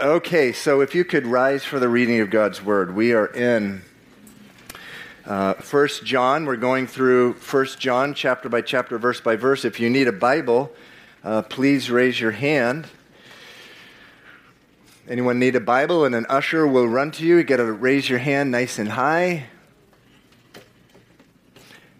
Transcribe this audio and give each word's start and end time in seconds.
Okay, 0.00 0.52
so 0.52 0.80
if 0.80 0.94
you 0.94 1.04
could 1.04 1.26
rise 1.26 1.64
for 1.64 1.80
the 1.80 1.88
reading 1.88 2.20
of 2.20 2.30
God's 2.30 2.62
word, 2.62 2.94
we 2.94 3.14
are 3.14 3.26
in 3.26 3.82
uh, 5.26 5.54
First 5.54 6.04
John. 6.04 6.46
We're 6.46 6.54
going 6.54 6.86
through 6.86 7.32
First 7.32 7.80
John, 7.80 8.14
chapter 8.14 8.48
by 8.48 8.60
chapter, 8.60 8.96
verse 8.96 9.20
by 9.20 9.34
verse. 9.34 9.64
If 9.64 9.80
you 9.80 9.90
need 9.90 10.06
a 10.06 10.12
Bible, 10.12 10.70
uh, 11.24 11.42
please 11.42 11.90
raise 11.90 12.20
your 12.20 12.30
hand. 12.30 12.86
Anyone 15.08 15.40
need 15.40 15.56
a 15.56 15.60
Bible? 15.60 16.04
And 16.04 16.14
an 16.14 16.26
usher 16.28 16.64
will 16.64 16.86
run 16.86 17.10
to 17.10 17.26
you. 17.26 17.38
You 17.38 17.42
got 17.42 17.56
to 17.56 17.64
raise 17.64 18.08
your 18.08 18.20
hand 18.20 18.52
nice 18.52 18.78
and 18.78 18.90
high. 18.90 19.46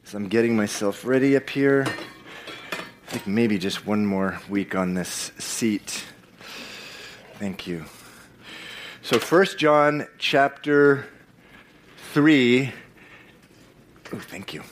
So 0.05 0.19
I'm 0.19 0.29
getting 0.29 0.55
myself 0.55 1.05
ready 1.05 1.35
up 1.35 1.51
here. 1.51 1.85
I 2.73 3.11
think 3.11 3.27
maybe 3.27 3.59
just 3.59 3.89
one 3.89 4.07
more 4.07 4.41
week 4.49 4.77
on 4.77 4.95
this 4.95 5.33
seat. 5.41 6.05
Thank 7.39 7.69
you. 7.69 7.85
So, 9.01 9.21
First 9.21 9.59
John 9.59 10.09
chapter 10.19 11.07
3. 12.13 12.73
Oh, 14.13 14.19
thank 14.19 14.53
you. 14.53 14.65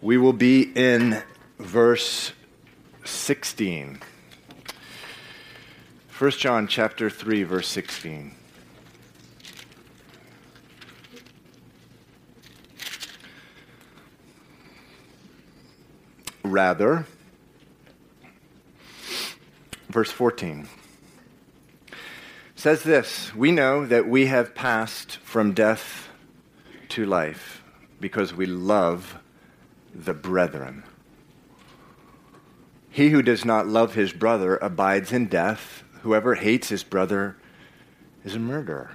We 0.00 0.16
will 0.16 0.32
be 0.32 0.72
in 0.74 1.22
verse 1.58 2.32
16. 3.04 4.00
1 6.18 6.30
John 6.30 6.66
chapter 6.66 7.10
3 7.10 7.42
verse 7.42 7.68
16. 7.68 8.34
Rather, 16.42 17.04
verse 19.90 20.10
14 20.10 20.66
says 22.66 22.82
this 22.82 23.32
We 23.32 23.52
know 23.52 23.86
that 23.86 24.08
we 24.08 24.26
have 24.26 24.52
passed 24.52 25.18
from 25.18 25.52
death 25.52 26.08
to 26.88 27.06
life 27.06 27.62
because 28.00 28.34
we 28.34 28.44
love 28.44 29.18
the 29.94 30.12
brethren. 30.12 30.82
He 32.90 33.10
who 33.10 33.22
does 33.22 33.44
not 33.44 33.68
love 33.68 33.94
his 33.94 34.12
brother 34.12 34.56
abides 34.56 35.12
in 35.12 35.26
death. 35.26 35.84
Whoever 36.02 36.34
hates 36.34 36.68
his 36.68 36.82
brother 36.82 37.36
is 38.24 38.34
a 38.34 38.40
murderer. 38.40 38.90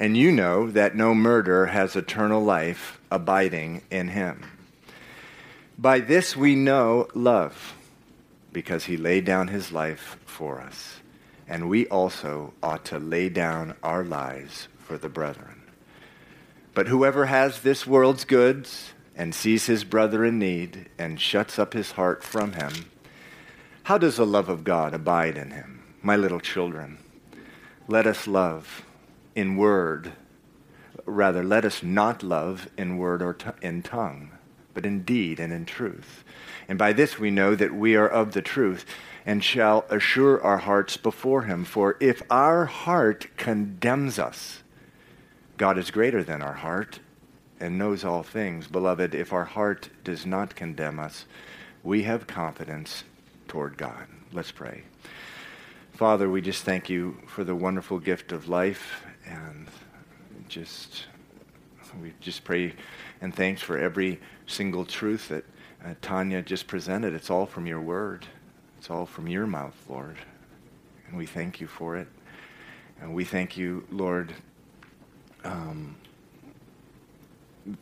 And 0.00 0.16
you 0.16 0.32
know 0.32 0.70
that 0.70 0.96
no 0.96 1.14
murderer 1.14 1.66
has 1.66 1.94
eternal 1.94 2.42
life 2.42 2.98
abiding 3.10 3.82
in 3.90 4.08
him. 4.08 4.42
By 5.76 6.00
this 6.00 6.34
we 6.34 6.54
know 6.54 7.08
love, 7.12 7.74
because 8.54 8.86
he 8.86 8.96
laid 8.96 9.26
down 9.26 9.48
his 9.48 9.70
life 9.70 10.16
for 10.24 10.62
us 10.62 11.00
and 11.48 11.68
we 11.68 11.86
also 11.86 12.54
ought 12.62 12.84
to 12.86 12.98
lay 12.98 13.28
down 13.28 13.74
our 13.82 14.04
lives 14.04 14.68
for 14.78 14.96
the 14.98 15.08
brethren. 15.08 15.62
But 16.74 16.88
whoever 16.88 17.26
has 17.26 17.60
this 17.60 17.86
world's 17.86 18.24
goods 18.24 18.92
and 19.14 19.34
sees 19.34 19.66
his 19.66 19.84
brother 19.84 20.24
in 20.24 20.38
need 20.38 20.88
and 20.98 21.20
shuts 21.20 21.58
up 21.58 21.72
his 21.72 21.92
heart 21.92 22.24
from 22.24 22.54
him, 22.54 22.90
how 23.84 23.98
does 23.98 24.16
the 24.16 24.26
love 24.26 24.48
of 24.48 24.64
God 24.64 24.94
abide 24.94 25.36
in 25.36 25.50
him? 25.50 25.82
My 26.02 26.16
little 26.16 26.40
children, 26.40 26.98
let 27.86 28.06
us 28.06 28.26
love 28.26 28.84
in 29.34 29.56
word. 29.56 30.12
Rather, 31.04 31.44
let 31.44 31.64
us 31.64 31.82
not 31.82 32.22
love 32.22 32.68
in 32.78 32.96
word 32.96 33.22
or 33.22 33.34
t- 33.34 33.50
in 33.60 33.82
tongue, 33.82 34.30
but 34.72 34.86
in 34.86 35.02
deed 35.02 35.38
and 35.38 35.52
in 35.52 35.66
truth. 35.66 36.24
And 36.68 36.78
by 36.78 36.92
this 36.92 37.18
we 37.18 37.30
know 37.30 37.54
that 37.54 37.74
we 37.74 37.94
are 37.94 38.08
of 38.08 38.32
the 38.32 38.42
truth 38.42 38.86
and 39.26 39.42
shall 39.42 39.84
assure 39.88 40.42
our 40.42 40.58
hearts 40.58 40.96
before 40.96 41.42
him. 41.42 41.64
For 41.64 41.96
if 42.00 42.22
our 42.30 42.66
heart 42.66 43.28
condemns 43.36 44.18
us, 44.18 44.62
God 45.56 45.78
is 45.78 45.90
greater 45.90 46.22
than 46.22 46.42
our 46.42 46.54
heart 46.54 47.00
and 47.60 47.78
knows 47.78 48.04
all 48.04 48.22
things. 48.22 48.66
Beloved, 48.66 49.14
if 49.14 49.32
our 49.32 49.44
heart 49.44 49.88
does 50.02 50.26
not 50.26 50.54
condemn 50.54 50.98
us, 50.98 51.24
we 51.82 52.02
have 52.02 52.26
confidence 52.26 53.04
toward 53.48 53.76
God. 53.76 54.06
Let's 54.32 54.50
pray. 54.50 54.82
Father, 55.92 56.28
we 56.28 56.40
just 56.40 56.64
thank 56.64 56.90
you 56.90 57.16
for 57.26 57.44
the 57.44 57.54
wonderful 57.54 58.00
gift 58.00 58.32
of 58.32 58.48
life 58.48 59.04
and 59.26 59.68
just 60.48 61.06
we 62.02 62.12
just 62.20 62.42
pray 62.42 62.74
and 63.20 63.32
thanks 63.32 63.62
for 63.62 63.78
every 63.78 64.20
single 64.46 64.84
truth 64.84 65.28
that 65.28 65.44
uh, 65.84 65.94
Tanya 66.02 66.42
just 66.42 66.66
presented. 66.66 67.14
It's 67.14 67.30
all 67.30 67.46
from 67.46 67.66
your 67.66 67.80
word. 67.80 68.26
It's 68.84 68.90
all 68.90 69.06
from 69.06 69.28
your 69.28 69.46
mouth, 69.46 69.74
Lord. 69.88 70.18
And 71.08 71.16
we 71.16 71.24
thank 71.24 71.58
you 71.58 71.66
for 71.66 71.96
it. 71.96 72.06
And 73.00 73.14
we 73.14 73.24
thank 73.24 73.56
you, 73.56 73.86
Lord, 73.90 74.34
um, 75.42 75.96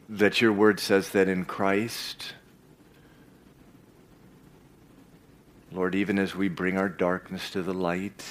that 0.08 0.40
your 0.40 0.52
word 0.52 0.78
says 0.78 1.08
that 1.08 1.26
in 1.26 1.44
Christ, 1.44 2.34
Lord, 5.72 5.96
even 5.96 6.20
as 6.20 6.36
we 6.36 6.48
bring 6.48 6.78
our 6.78 6.88
darkness 6.88 7.50
to 7.50 7.62
the 7.62 7.74
light, 7.74 8.24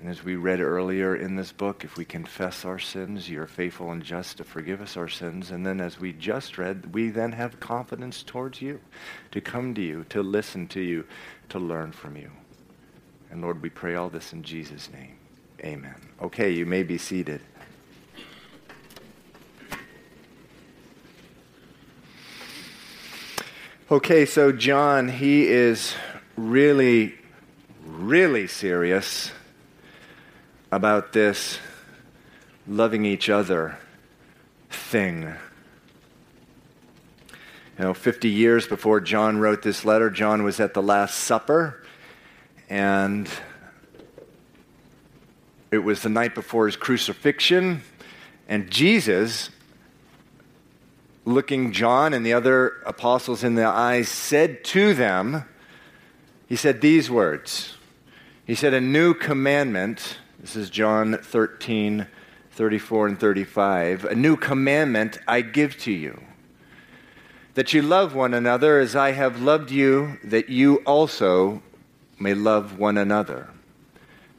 and 0.00 0.08
as 0.08 0.22
we 0.22 0.36
read 0.36 0.60
earlier 0.60 1.16
in 1.16 1.34
this 1.34 1.50
book, 1.50 1.82
if 1.82 1.96
we 1.96 2.04
confess 2.04 2.64
our 2.64 2.78
sins, 2.78 3.28
you're 3.28 3.48
faithful 3.48 3.90
and 3.90 4.02
just 4.02 4.36
to 4.36 4.44
forgive 4.44 4.80
us 4.80 4.96
our 4.96 5.08
sins. 5.08 5.50
And 5.50 5.66
then, 5.66 5.80
as 5.80 5.98
we 5.98 6.12
just 6.12 6.56
read, 6.56 6.94
we 6.94 7.10
then 7.10 7.32
have 7.32 7.58
confidence 7.58 8.22
towards 8.22 8.62
you, 8.62 8.80
to 9.32 9.40
come 9.40 9.74
to 9.74 9.80
you, 9.80 10.04
to 10.10 10.22
listen 10.22 10.68
to 10.68 10.80
you, 10.80 11.04
to 11.48 11.58
learn 11.58 11.90
from 11.90 12.16
you. 12.16 12.30
And 13.30 13.42
Lord, 13.42 13.60
we 13.60 13.70
pray 13.70 13.96
all 13.96 14.08
this 14.08 14.32
in 14.32 14.44
Jesus' 14.44 14.88
name. 14.92 15.18
Amen. 15.64 15.96
Okay, 16.22 16.50
you 16.50 16.64
may 16.64 16.84
be 16.84 16.96
seated. 16.96 17.40
Okay, 23.90 24.26
so 24.26 24.52
John, 24.52 25.08
he 25.08 25.48
is 25.48 25.94
really, 26.36 27.14
really 27.84 28.46
serious 28.46 29.32
about 30.70 31.12
this 31.12 31.58
loving 32.66 33.04
each 33.04 33.30
other 33.30 33.78
thing. 34.68 35.22
You 37.78 37.84
know, 37.84 37.94
50 37.94 38.28
years 38.28 38.66
before 38.66 39.00
John 39.00 39.38
wrote 39.38 39.62
this 39.62 39.84
letter, 39.84 40.10
John 40.10 40.42
was 40.42 40.60
at 40.60 40.74
the 40.74 40.82
Last 40.82 41.18
Supper, 41.18 41.82
and 42.68 43.28
it 45.70 45.78
was 45.78 46.02
the 46.02 46.08
night 46.08 46.34
before 46.34 46.66
his 46.66 46.76
crucifixion, 46.76 47.82
and 48.48 48.70
Jesus, 48.70 49.50
looking 51.24 51.72
John 51.72 52.12
and 52.12 52.26
the 52.26 52.32
other 52.32 52.82
apostles 52.84 53.44
in 53.44 53.54
the 53.54 53.66
eyes, 53.66 54.08
said 54.08 54.64
to 54.64 54.92
them, 54.92 55.44
He 56.46 56.56
said 56.56 56.80
these 56.80 57.10
words. 57.10 57.76
He 58.46 58.54
said, 58.54 58.74
A 58.74 58.80
new 58.80 59.14
commandment 59.14 60.18
this 60.38 60.56
is 60.56 60.70
John 60.70 61.18
13, 61.18 62.06
34 62.52 63.06
and 63.08 63.18
35. 63.18 64.04
A 64.04 64.14
new 64.14 64.36
commandment 64.36 65.18
I 65.26 65.40
give 65.40 65.76
to 65.78 65.92
you 65.92 66.20
that 67.54 67.72
you 67.72 67.82
love 67.82 68.14
one 68.14 68.34
another 68.34 68.78
as 68.78 68.94
I 68.94 69.10
have 69.10 69.42
loved 69.42 69.72
you, 69.72 70.16
that 70.22 70.48
you 70.48 70.76
also 70.86 71.60
may 72.16 72.32
love 72.32 72.78
one 72.78 72.96
another. 72.96 73.48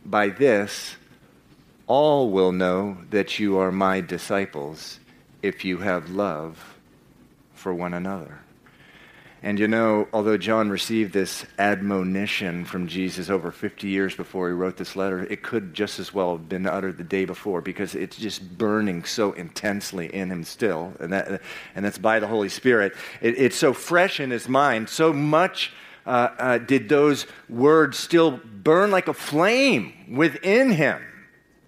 By 0.06 0.30
this, 0.30 0.96
all 1.86 2.32
will 2.32 2.54
know 2.54 2.98
that 3.10 3.38
you 3.38 3.58
are 3.58 3.74
my 3.74 4.00
disciples 4.00 5.00
if 5.42 5.66
you 5.66 5.80
have 5.80 6.10
love 6.10 6.78
for 7.54 7.74
one 7.74 7.94
another. 7.94 8.40
And 9.42 9.58
you 9.58 9.70
know, 9.70 10.08
although 10.12 10.38
John 10.38 10.70
received 10.70 11.14
this 11.14 11.46
admonition 11.58 12.66
from 12.66 12.88
Jesus 12.88 13.30
over 13.30 13.52
50 13.52 13.88
years 13.88 14.14
before 14.14 14.50
he 14.50 14.54
wrote 14.54 14.76
this 14.76 14.98
letter, 14.98 15.24
it 15.24 15.44
could 15.44 15.74
just 15.74 15.98
as 15.98 16.14
well 16.14 16.34
have 16.34 16.50
been 16.50 16.68
uttered 16.68 16.98
the 16.98 17.06
day 17.06 17.24
before 17.24 17.62
because 17.62 17.96
it's 17.96 18.18
just 18.18 18.58
burning 18.58 19.06
so 19.06 19.32
intensely 19.32 20.14
in 20.14 20.30
him 20.30 20.44
still. 20.44 20.94
And, 21.00 21.14
that, 21.14 21.42
and 21.74 21.86
that's 21.86 21.98
by 21.98 22.20
the 22.20 22.28
Holy 22.28 22.50
Spirit. 22.50 22.94
It, 23.22 23.38
it's 23.38 23.56
so 23.56 23.72
fresh 23.72 24.20
in 24.20 24.30
his 24.30 24.50
mind, 24.50 24.90
so 24.90 25.14
much 25.14 25.72
uh, 26.06 26.30
uh, 26.38 26.58
did 26.58 26.90
those 26.90 27.26
words 27.48 27.98
still 27.98 28.42
burn 28.44 28.92
like 28.92 29.08
a 29.08 29.14
flame 29.14 29.94
within 30.18 30.72
him. 30.72 31.02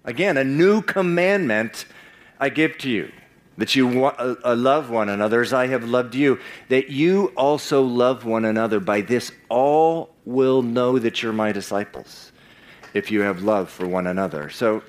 Again, 0.04 0.36
a 0.36 0.44
new 0.44 0.82
commandment 0.82 1.86
I 2.38 2.50
give 2.50 2.76
to 2.78 2.90
you 2.90 3.12
that 3.58 3.74
you 3.74 4.04
uh, 4.06 4.34
uh, 4.44 4.54
love 4.56 4.90
one 4.90 5.08
another 5.08 5.42
as 5.42 5.52
I 5.52 5.66
have 5.66 5.84
loved 5.84 6.14
you, 6.14 6.38
that 6.68 6.88
you 6.90 7.26
also 7.36 7.82
love 7.82 8.24
one 8.24 8.44
another. 8.44 8.80
By 8.80 9.02
this, 9.02 9.30
all 9.48 10.14
will 10.24 10.62
know 10.62 10.98
that 10.98 11.22
you're 11.22 11.32
my 11.32 11.52
disciples 11.52 12.32
if 12.94 13.10
you 13.10 13.20
have 13.20 13.42
love 13.42 13.70
for 13.70 13.86
one 13.86 14.06
another. 14.06 14.50
So, 14.50 14.82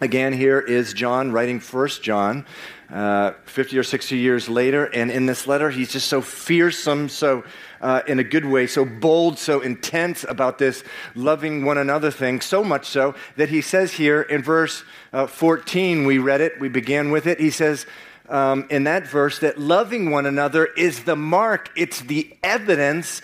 again, 0.00 0.32
here 0.32 0.60
is 0.60 0.92
John 0.92 1.32
writing 1.32 1.60
First 1.60 2.02
John, 2.02 2.46
uh, 2.92 3.32
50 3.44 3.78
or 3.78 3.82
60 3.82 4.16
years 4.16 4.48
later. 4.48 4.86
And 4.86 5.10
in 5.10 5.26
this 5.26 5.46
letter, 5.46 5.70
he's 5.70 5.92
just 5.92 6.08
so 6.08 6.20
fearsome, 6.20 7.08
so 7.08 7.44
uh, 7.80 8.02
in 8.06 8.18
a 8.18 8.24
good 8.24 8.44
way, 8.44 8.66
so 8.66 8.84
bold, 8.84 9.38
so 9.38 9.60
intense 9.60 10.24
about 10.24 10.58
this 10.58 10.82
loving 11.14 11.64
one 11.64 11.78
another 11.78 12.10
thing, 12.10 12.40
so 12.40 12.64
much 12.64 12.86
so 12.86 13.14
that 13.36 13.50
he 13.50 13.60
says 13.60 13.92
here 13.92 14.22
in 14.22 14.42
verse 14.42 14.84
uh, 15.12 15.26
14, 15.26 16.06
we 16.06 16.18
read 16.18 16.40
it, 16.40 16.58
we 16.60 16.68
began 16.68 17.10
with 17.10 17.26
it, 17.26 17.38
he 17.38 17.50
says, 17.50 17.86
um, 18.28 18.66
in 18.68 18.84
that 18.84 19.06
verse 19.06 19.38
that 19.38 19.58
loving 19.58 20.10
one 20.10 20.26
another 20.26 20.66
is 20.66 21.04
the 21.04 21.16
mark, 21.16 21.70
it's 21.76 22.00
the 22.00 22.36
evidence 22.42 23.22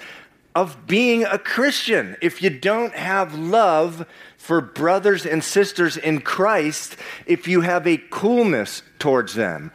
of 0.54 0.86
being 0.86 1.24
a 1.24 1.38
Christian. 1.38 2.16
If 2.20 2.42
you 2.42 2.50
don't 2.50 2.94
have 2.94 3.36
love 3.36 4.06
for 4.36 4.60
brothers 4.60 5.26
and 5.26 5.42
sisters 5.42 5.96
in 5.96 6.20
Christ, 6.20 6.96
if 7.26 7.48
you 7.48 7.62
have 7.62 7.86
a 7.86 7.96
coolness 7.96 8.82
towards 8.98 9.34
them, 9.34 9.72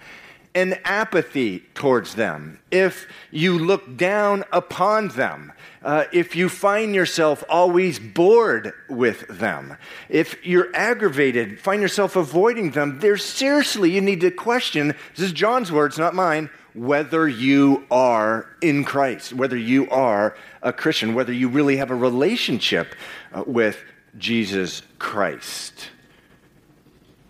an 0.55 0.79
apathy 0.83 1.59
towards 1.73 2.15
them, 2.15 2.59
if 2.71 3.07
you 3.29 3.59
look 3.59 3.97
down 3.97 4.43
upon 4.51 5.09
them, 5.09 5.51
uh, 5.83 6.05
if 6.11 6.35
you 6.35 6.49
find 6.49 6.95
yourself 6.95 7.43
always 7.49 7.99
bored 7.99 8.73
with 8.89 9.27
them, 9.27 9.77
if 10.07 10.45
you're 10.45 10.73
aggravated, 10.75 11.59
find 11.59 11.81
yourself 11.81 12.15
avoiding 12.15 12.71
them, 12.71 12.99
there's 12.99 13.23
seriously, 13.23 13.91
you 13.91 14.01
need 14.01 14.21
to 14.21 14.31
question 14.31 14.95
this 15.15 15.25
is 15.25 15.31
John's 15.33 15.71
words, 15.71 15.97
not 15.97 16.15
mine 16.15 16.49
whether 16.79 17.27
you 17.27 17.85
are 17.91 18.47
in 18.61 18.85
Christ, 18.85 19.33
whether 19.33 19.57
you 19.57 19.89
are 19.89 20.37
a 20.61 20.71
Christian, 20.71 21.13
whether 21.13 21.33
you 21.33 21.49
really 21.49 21.75
have 21.75 21.91
a 21.91 21.95
relationship 21.95 22.95
uh, 23.33 23.43
with 23.45 23.77
Jesus 24.17 24.81
Christ. 24.97 25.89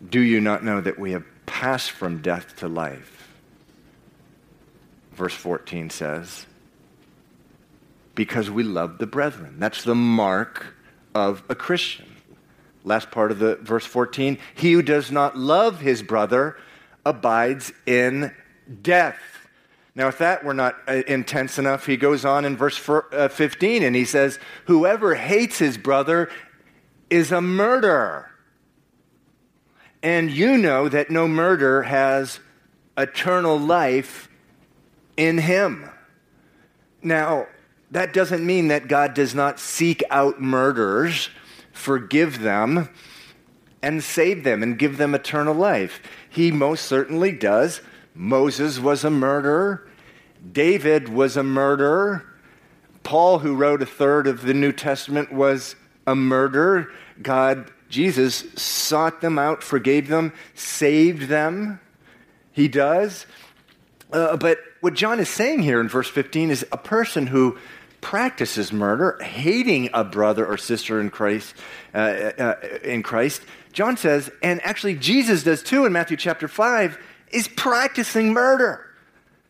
Do 0.07 0.19
you 0.19 0.39
not 0.39 0.63
know 0.63 0.81
that 0.81 0.99
we 0.99 1.13
have 1.13 1.25
passed 1.47 1.89
from 1.89 2.21
death 2.21 2.57
to 2.57 2.67
life? 2.67 3.33
Verse 5.13 5.33
14 5.33 5.89
says, 5.89 6.45
because 8.13 8.51
we 8.51 8.61
love 8.61 8.99
the 8.99 9.07
brethren. 9.07 9.55
That's 9.57 9.83
the 9.83 9.95
mark 9.95 10.75
of 11.15 11.41
a 11.49 11.55
Christian. 11.55 12.05
Last 12.83 13.09
part 13.09 13.31
of 13.31 13.39
the 13.39 13.55
verse 13.55 13.85
14, 13.85 14.37
he 14.53 14.73
who 14.73 14.83
does 14.83 15.11
not 15.11 15.35
love 15.35 15.79
his 15.79 16.03
brother 16.03 16.55
abides 17.03 17.73
in 17.87 18.31
death. 18.83 19.19
Now, 19.99 20.07
if 20.07 20.19
that 20.19 20.45
were 20.45 20.53
not 20.53 20.77
uh, 20.87 21.03
intense 21.07 21.59
enough, 21.59 21.85
he 21.85 21.97
goes 21.97 22.23
on 22.23 22.45
in 22.45 22.55
verse 22.55 22.87
uh, 22.87 23.27
15 23.27 23.83
and 23.83 23.93
he 23.93 24.05
says, 24.05 24.39
Whoever 24.67 25.15
hates 25.15 25.59
his 25.59 25.77
brother 25.77 26.29
is 27.09 27.33
a 27.33 27.41
murderer. 27.41 28.31
And 30.01 30.31
you 30.31 30.57
know 30.57 30.87
that 30.87 31.09
no 31.09 31.27
murder 31.27 31.81
has 31.81 32.39
eternal 32.97 33.59
life 33.59 34.29
in 35.17 35.37
him. 35.37 35.89
Now, 37.03 37.47
that 37.91 38.13
doesn't 38.13 38.45
mean 38.45 38.69
that 38.69 38.87
God 38.87 39.13
does 39.13 39.35
not 39.35 39.59
seek 39.59 40.01
out 40.09 40.39
murderers, 40.39 41.29
forgive 41.73 42.39
them, 42.39 42.87
and 43.81 44.01
save 44.01 44.45
them 44.45 44.63
and 44.63 44.79
give 44.79 44.95
them 44.95 45.13
eternal 45.13 45.55
life. 45.55 45.99
He 46.29 46.53
most 46.53 46.85
certainly 46.85 47.33
does. 47.33 47.81
Moses 48.15 48.79
was 48.79 49.03
a 49.03 49.09
murderer, 49.09 49.88
David 50.51 51.09
was 51.09 51.37
a 51.37 51.43
murderer. 51.43 52.25
Paul, 53.03 53.39
who 53.39 53.55
wrote 53.55 53.81
a 53.81 53.85
third 53.85 54.27
of 54.27 54.43
the 54.43 54.53
New 54.53 54.71
Testament, 54.71 55.31
was 55.31 55.75
a 56.05 56.15
murderer. 56.15 56.91
God, 57.21 57.71
Jesus, 57.89 58.45
sought 58.55 59.21
them 59.21 59.39
out, 59.39 59.63
forgave 59.63 60.07
them, 60.07 60.33
saved 60.53 61.23
them. 61.23 61.79
He 62.51 62.67
does. 62.67 63.25
Uh, 64.11 64.37
but 64.37 64.59
what 64.81 64.93
John 64.93 65.19
is 65.19 65.29
saying 65.29 65.61
here 65.61 65.79
in 65.79 65.87
verse 65.87 66.09
15 66.09 66.51
is 66.51 66.65
a 66.71 66.77
person 66.77 67.27
who 67.27 67.57
practices 68.01 68.71
murder, 68.71 69.17
hating 69.21 69.89
a 69.93 70.03
brother 70.03 70.45
or 70.45 70.57
sister 70.57 71.01
in 71.01 71.09
Christ, 71.09 71.53
uh, 71.93 71.97
uh, 71.97 72.55
in 72.83 73.03
Christ. 73.03 73.41
John 73.73 73.97
says, 73.97 74.31
and 74.41 74.61
actually 74.63 74.95
Jesus 74.95 75.43
does 75.43 75.61
too 75.61 75.85
in 75.85 75.91
Matthew 75.93 76.17
chapter 76.17 76.47
5, 76.47 76.97
is 77.31 77.47
practicing 77.47 78.33
murder. 78.33 78.88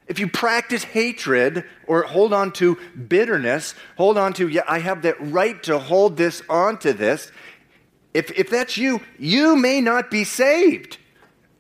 If 0.10 0.18
you 0.18 0.28
practice 0.28 0.84
hatred 0.84 1.64
or 1.86 2.02
hold 2.02 2.34
on 2.34 2.52
to 2.54 2.80
bitterness, 3.08 3.76
hold 3.96 4.18
on 4.18 4.34
to, 4.34 4.48
yeah, 4.48 4.64
I 4.68 4.80
have 4.80 5.04
that 5.04 5.16
right 5.20 5.62
to 5.64 5.78
hold 5.78 6.18
this 6.18 6.42
onto 6.50 6.94
this, 6.94 7.32
if, 8.14 8.32
if 8.32 8.50
that's 8.50 8.76
you, 8.76 9.02
you 9.20 9.56
may 9.56 9.82
not 9.82 10.10
be 10.10 10.24
saved. 10.24 10.98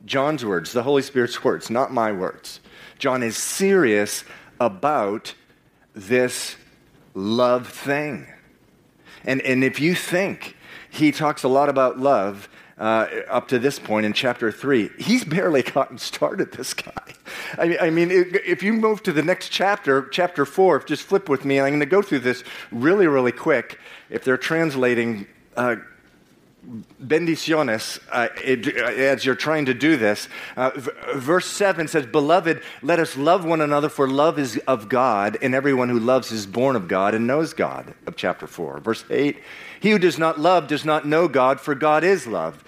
John's 0.03 0.43
words, 0.43 0.73
the 0.73 0.81
Holy 0.81 1.03
Spirit's 1.03 1.43
words, 1.43 1.69
not 1.69 1.93
my 1.93 2.11
words. 2.11 2.59
John 2.97 3.21
is 3.21 3.37
serious 3.37 4.23
about 4.59 5.35
this 5.93 6.55
love 7.13 7.67
thing. 7.67 8.27
And, 9.25 9.41
and 9.41 9.63
if 9.63 9.79
you 9.79 9.93
think 9.93 10.55
he 10.89 11.11
talks 11.11 11.43
a 11.43 11.47
lot 11.47 11.69
about 11.69 11.99
love 11.99 12.49
uh, 12.79 13.07
up 13.27 13.49
to 13.49 13.59
this 13.59 13.77
point 13.77 14.05
in 14.05 14.13
chapter 14.13 14.51
3, 14.51 14.89
he's 14.97 15.25
barely 15.25 15.61
gotten 15.75 15.97
started, 15.97 16.51
this 16.53 16.73
guy. 16.73 17.13
I, 17.57 17.77
I 17.81 17.89
mean, 17.89 18.09
if 18.11 18.63
you 18.63 18.73
move 18.73 19.03
to 19.03 19.11
the 19.11 19.21
next 19.21 19.49
chapter, 19.49 20.07
chapter 20.09 20.45
4, 20.45 20.83
just 20.83 21.03
flip 21.03 21.27
with 21.29 21.45
me, 21.45 21.59
I'm 21.59 21.69
going 21.69 21.81
to 21.81 21.85
go 21.85 22.01
through 22.01 22.19
this 22.19 22.43
really, 22.71 23.07
really 23.07 23.33
quick. 23.33 23.79
If 24.09 24.23
they're 24.23 24.37
translating, 24.37 25.27
uh, 25.57 25.75
bendiciones 27.01 27.99
uh, 28.11 28.27
uh, 28.37 28.81
as 28.81 29.25
you're 29.25 29.35
trying 29.35 29.65
to 29.65 29.73
do 29.73 29.97
this. 29.97 30.27
Uh, 30.55 30.71
v- 30.75 30.91
verse 31.15 31.45
7 31.45 31.87
says, 31.87 32.05
Beloved, 32.05 32.61
let 32.81 32.99
us 32.99 33.17
love 33.17 33.45
one 33.45 33.61
another, 33.61 33.89
for 33.89 34.07
love 34.07 34.37
is 34.37 34.57
of 34.67 34.89
God, 34.89 35.37
and 35.41 35.55
everyone 35.55 35.89
who 35.89 35.99
loves 35.99 36.31
is 36.31 36.45
born 36.45 36.75
of 36.75 36.87
God 36.87 37.15
and 37.15 37.25
knows 37.25 37.53
God, 37.53 37.93
of 38.05 38.15
chapter 38.15 38.45
4. 38.45 38.79
Verse 38.79 39.05
8, 39.09 39.37
He 39.79 39.91
who 39.91 39.99
does 39.99 40.17
not 40.17 40.39
love 40.39 40.67
does 40.67 40.85
not 40.85 41.07
know 41.07 41.27
God, 41.27 41.59
for 41.59 41.75
God 41.75 42.03
is 42.03 42.27
love. 42.27 42.63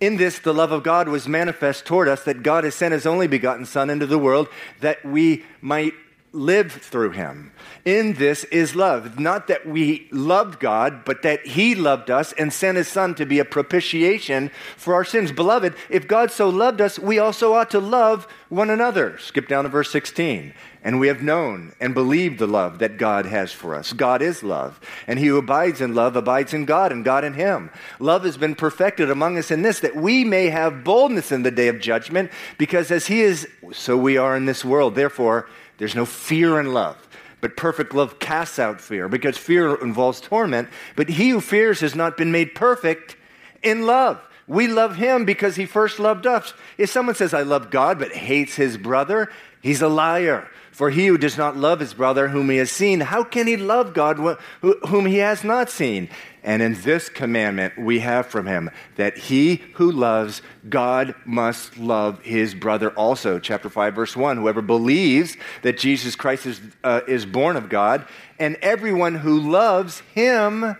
In 0.00 0.16
this, 0.16 0.38
the 0.38 0.54
love 0.54 0.72
of 0.72 0.82
God 0.82 1.08
was 1.08 1.28
manifest 1.28 1.86
toward 1.86 2.08
us, 2.08 2.24
that 2.24 2.42
God 2.42 2.64
has 2.64 2.74
sent 2.74 2.92
his 2.92 3.06
only 3.06 3.26
begotten 3.26 3.64
Son 3.64 3.90
into 3.90 4.06
the 4.06 4.18
world, 4.18 4.48
that 4.80 5.04
we 5.04 5.44
might 5.60 5.94
live 6.34 6.72
through 6.72 7.12
him. 7.12 7.52
In 7.84 8.14
this 8.14 8.44
is 8.44 8.74
love. 8.74 9.18
Not 9.18 9.46
that 9.46 9.66
we 9.66 10.08
loved 10.10 10.58
God, 10.58 11.04
but 11.04 11.22
that 11.22 11.46
he 11.46 11.74
loved 11.74 12.10
us 12.10 12.32
and 12.32 12.52
sent 12.52 12.76
his 12.76 12.88
son 12.88 13.14
to 13.14 13.24
be 13.24 13.38
a 13.38 13.44
propitiation 13.44 14.50
for 14.76 14.94
our 14.94 15.04
sins. 15.04 15.32
Beloved, 15.32 15.74
if 15.88 16.08
God 16.08 16.30
so 16.30 16.48
loved 16.48 16.80
us, 16.80 16.98
we 16.98 17.18
also 17.18 17.54
ought 17.54 17.70
to 17.70 17.78
love 17.78 18.26
one 18.48 18.70
another. 18.70 19.16
Skip 19.18 19.48
down 19.48 19.64
to 19.64 19.70
verse 19.70 19.90
16. 19.90 20.54
And 20.82 21.00
we 21.00 21.08
have 21.08 21.22
known 21.22 21.72
and 21.80 21.94
believed 21.94 22.38
the 22.38 22.46
love 22.46 22.78
that 22.80 22.98
God 22.98 23.24
has 23.24 23.52
for 23.52 23.74
us. 23.74 23.94
God 23.94 24.20
is 24.20 24.42
love. 24.42 24.78
And 25.06 25.18
he 25.18 25.28
who 25.28 25.38
abides 25.38 25.80
in 25.80 25.94
love 25.94 26.14
abides 26.14 26.52
in 26.52 26.66
God 26.66 26.92
and 26.92 27.02
God 27.02 27.24
in 27.24 27.32
him. 27.32 27.70
Love 27.98 28.24
has 28.24 28.36
been 28.36 28.54
perfected 28.54 29.10
among 29.10 29.38
us 29.38 29.50
in 29.50 29.62
this, 29.62 29.80
that 29.80 29.96
we 29.96 30.24
may 30.24 30.50
have 30.50 30.84
boldness 30.84 31.32
in 31.32 31.42
the 31.42 31.50
day 31.50 31.68
of 31.68 31.80
judgment, 31.80 32.30
because 32.58 32.90
as 32.90 33.06
he 33.06 33.22
is, 33.22 33.48
so 33.72 33.96
we 33.96 34.18
are 34.18 34.36
in 34.36 34.44
this 34.44 34.62
world. 34.62 34.94
Therefore, 34.94 35.48
there's 35.78 35.94
no 35.94 36.06
fear 36.06 36.60
in 36.60 36.72
love. 36.72 36.96
But 37.40 37.56
perfect 37.56 37.94
love 37.94 38.18
casts 38.18 38.58
out 38.58 38.80
fear 38.80 39.06
because 39.08 39.36
fear 39.36 39.74
involves 39.74 40.20
torment. 40.20 40.68
But 40.96 41.10
he 41.10 41.28
who 41.28 41.40
fears 41.40 41.80
has 41.80 41.94
not 41.94 42.16
been 42.16 42.32
made 42.32 42.54
perfect 42.54 43.16
in 43.62 43.84
love. 43.84 44.26
We 44.46 44.66
love 44.66 44.96
him 44.96 45.24
because 45.24 45.56
he 45.56 45.66
first 45.66 45.98
loved 45.98 46.26
us. 46.26 46.54
If 46.78 46.90
someone 46.90 47.14
says, 47.14 47.34
I 47.34 47.42
love 47.42 47.70
God, 47.70 47.98
but 47.98 48.12
hates 48.12 48.56
his 48.56 48.76
brother, 48.76 49.30
he's 49.62 49.82
a 49.82 49.88
liar. 49.88 50.48
For 50.74 50.90
he 50.90 51.06
who 51.06 51.16
does 51.16 51.38
not 51.38 51.56
love 51.56 51.78
his 51.78 51.94
brother 51.94 52.26
whom 52.26 52.50
he 52.50 52.56
has 52.56 52.68
seen, 52.68 52.98
how 52.98 53.22
can 53.22 53.46
he 53.46 53.56
love 53.56 53.94
God 53.94 54.18
whom 54.60 55.06
he 55.06 55.18
has 55.18 55.44
not 55.44 55.70
seen? 55.70 56.08
And 56.42 56.60
in 56.60 56.74
this 56.82 57.08
commandment 57.08 57.78
we 57.78 58.00
have 58.00 58.26
from 58.26 58.46
him 58.46 58.68
that 58.96 59.16
he 59.16 59.62
who 59.74 59.92
loves 59.92 60.42
God 60.68 61.14
must 61.24 61.78
love 61.78 62.20
his 62.22 62.56
brother 62.56 62.90
also. 62.90 63.38
Chapter 63.38 63.70
5, 63.70 63.94
verse 63.94 64.16
1. 64.16 64.36
Whoever 64.36 64.62
believes 64.62 65.36
that 65.62 65.78
Jesus 65.78 66.16
Christ 66.16 66.44
is, 66.44 66.60
uh, 66.82 67.02
is 67.06 67.24
born 67.24 67.54
of 67.54 67.68
God, 67.68 68.04
and 68.40 68.56
everyone 68.60 69.14
who 69.14 69.38
loves 69.38 70.00
him 70.12 70.76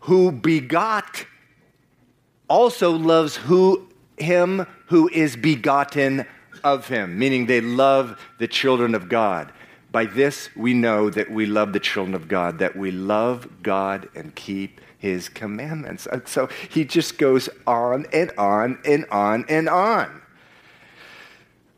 who 0.00 0.30
begot 0.30 1.26
also 2.48 2.92
loves 2.92 3.34
who, 3.34 3.88
him 4.18 4.68
who 4.86 5.08
is 5.08 5.34
begotten 5.34 6.24
of 6.74 6.88
him, 6.88 7.18
meaning 7.18 7.46
they 7.46 7.60
love 7.60 8.20
the 8.38 8.48
children 8.48 8.94
of 8.94 9.08
God. 9.08 9.52
By 9.92 10.06
this 10.06 10.50
we 10.56 10.74
know 10.74 11.08
that 11.10 11.30
we 11.30 11.46
love 11.46 11.72
the 11.72 11.80
children 11.80 12.14
of 12.14 12.28
God, 12.28 12.58
that 12.58 12.76
we 12.76 12.90
love 12.90 13.62
God 13.62 14.08
and 14.14 14.34
keep 14.34 14.80
his 14.98 15.28
commandments. 15.28 16.06
And 16.06 16.26
so 16.26 16.48
he 16.68 16.84
just 16.84 17.18
goes 17.18 17.48
on 17.66 18.06
and 18.12 18.32
on 18.36 18.78
and 18.84 19.06
on 19.10 19.44
and 19.48 19.68
on. 19.68 20.22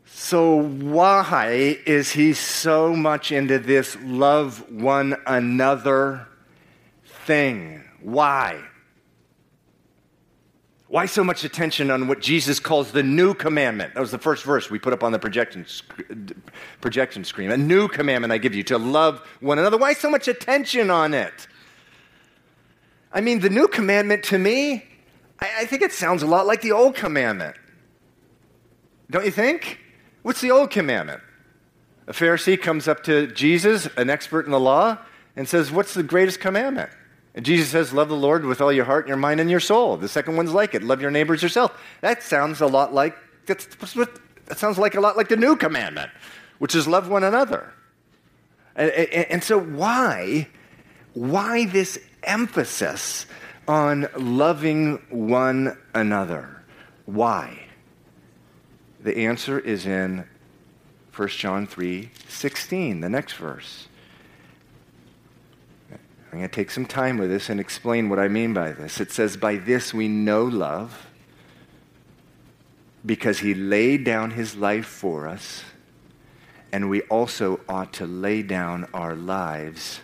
So, 0.05 0.61
why 0.61 1.79
is 1.85 2.11
he 2.11 2.33
so 2.33 2.93
much 2.93 3.31
into 3.31 3.57
this 3.57 3.97
love 4.03 4.69
one 4.69 5.15
another 5.25 6.27
thing? 7.25 7.83
Why? 8.01 8.61
Why 10.89 11.05
so 11.05 11.23
much 11.23 11.43
attention 11.43 11.91
on 11.91 12.07
what 12.07 12.19
Jesus 12.19 12.59
calls 12.59 12.91
the 12.91 13.03
new 13.03 13.35
commandment? 13.35 13.93
That 13.93 13.99
was 13.99 14.09
the 14.09 14.17
first 14.17 14.43
verse 14.43 14.71
we 14.71 14.79
put 14.79 14.91
up 14.91 15.03
on 15.03 15.11
the 15.11 15.19
projection, 15.19 15.63
projection 16.81 17.23
screen. 17.23 17.51
A 17.51 17.57
new 17.57 17.87
commandment 17.87 18.33
I 18.33 18.39
give 18.39 18.55
you 18.55 18.63
to 18.63 18.79
love 18.79 19.19
one 19.39 19.59
another. 19.59 19.77
Why 19.77 19.93
so 19.93 20.09
much 20.09 20.27
attention 20.27 20.89
on 20.89 21.13
it? 21.13 21.47
I 23.13 23.21
mean, 23.21 23.39
the 23.39 23.51
new 23.51 23.67
commandment 23.67 24.23
to 24.25 24.39
me, 24.39 24.83
I, 25.39 25.49
I 25.59 25.65
think 25.65 25.83
it 25.83 25.91
sounds 25.91 26.23
a 26.23 26.27
lot 26.27 26.47
like 26.47 26.61
the 26.61 26.71
old 26.71 26.95
commandment. 26.95 27.55
Don't 29.11 29.25
you 29.25 29.31
think? 29.31 29.79
What's 30.23 30.41
the 30.41 30.49
old 30.49 30.71
commandment? 30.71 31.21
A 32.07 32.13
Pharisee 32.13 32.59
comes 32.59 32.87
up 32.87 33.03
to 33.03 33.27
Jesus, 33.27 33.87
an 33.95 34.09
expert 34.09 34.45
in 34.45 34.51
the 34.51 34.59
law, 34.59 34.97
and 35.35 35.47
says, 35.47 35.71
What's 35.71 35.93
the 35.93 36.01
greatest 36.01 36.39
commandment? 36.39 36.89
And 37.39 37.45
Jesus 37.45 37.69
says, 37.69 37.93
Love 37.93 38.09
the 38.09 38.17
Lord 38.17 38.43
with 38.43 38.59
all 38.59 38.69
your 38.69 38.83
heart, 38.83 39.07
your 39.07 39.15
mind, 39.15 39.39
and 39.39 39.49
your 39.49 39.61
soul. 39.61 39.95
The 39.95 40.09
second 40.09 40.35
one's 40.35 40.51
like 40.51 40.75
it 40.75 40.83
love 40.83 41.01
your 41.01 41.09
neighbors 41.09 41.41
yourself. 41.41 41.71
That 42.01 42.21
sounds 42.21 42.59
a 42.59 42.67
lot 42.67 42.93
like 42.93 43.15
that 43.45 44.57
sounds 44.57 44.77
like 44.77 44.95
a 44.95 44.99
lot 44.99 45.15
like 45.15 45.29
the 45.29 45.37
new 45.37 45.55
commandment, 45.55 46.11
which 46.57 46.75
is 46.75 46.85
love 46.85 47.07
one 47.07 47.23
another. 47.23 47.73
And, 48.75 48.91
and, 48.91 49.25
and 49.31 49.41
so 49.41 49.57
why 49.57 50.49
why 51.13 51.65
this 51.65 51.97
emphasis 52.23 53.25
on 53.69 54.09
loving 54.17 54.95
one 55.09 55.77
another? 55.93 56.61
Why? 57.05 57.67
The 58.99 59.17
answer 59.17 59.57
is 59.57 59.85
in 59.85 60.27
1 61.15 61.27
John 61.29 61.67
3 61.67 62.11
16, 62.27 62.99
the 62.99 63.07
next 63.07 63.35
verse. 63.35 63.87
I'm 66.31 66.37
going 66.37 66.49
to 66.49 66.55
take 66.55 66.69
some 66.69 66.85
time 66.85 67.17
with 67.17 67.31
this 67.31 67.49
and 67.49 67.59
explain 67.59 68.07
what 68.07 68.19
I 68.19 68.27
mean 68.27 68.53
by 68.53 68.71
this. 68.71 68.99
It 68.99 69.11
says, 69.11 69.35
By 69.35 69.55
this 69.55 69.93
we 69.93 70.07
know 70.07 70.43
love, 70.43 71.07
because 73.03 73.39
he 73.39 73.55
laid 73.55 74.03
down 74.03 74.31
his 74.31 74.55
life 74.55 74.85
for 74.85 75.27
us, 75.27 75.63
and 76.71 76.87
we 76.87 77.01
also 77.03 77.59
ought 77.67 77.93
to 77.93 78.05
lay 78.05 78.43
down 78.43 78.87
our 78.93 79.15
lives 79.15 80.01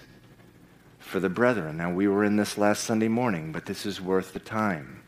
for 0.97 1.19
the 1.19 1.29
brethren. 1.29 1.77
Now, 1.77 1.93
we 1.93 2.07
were 2.07 2.23
in 2.23 2.37
this 2.37 2.57
last 2.57 2.83
Sunday 2.83 3.07
morning, 3.07 3.51
but 3.51 3.67
this 3.67 3.85
is 3.85 4.01
worth 4.01 4.33
the 4.33 4.39
time. 4.39 5.03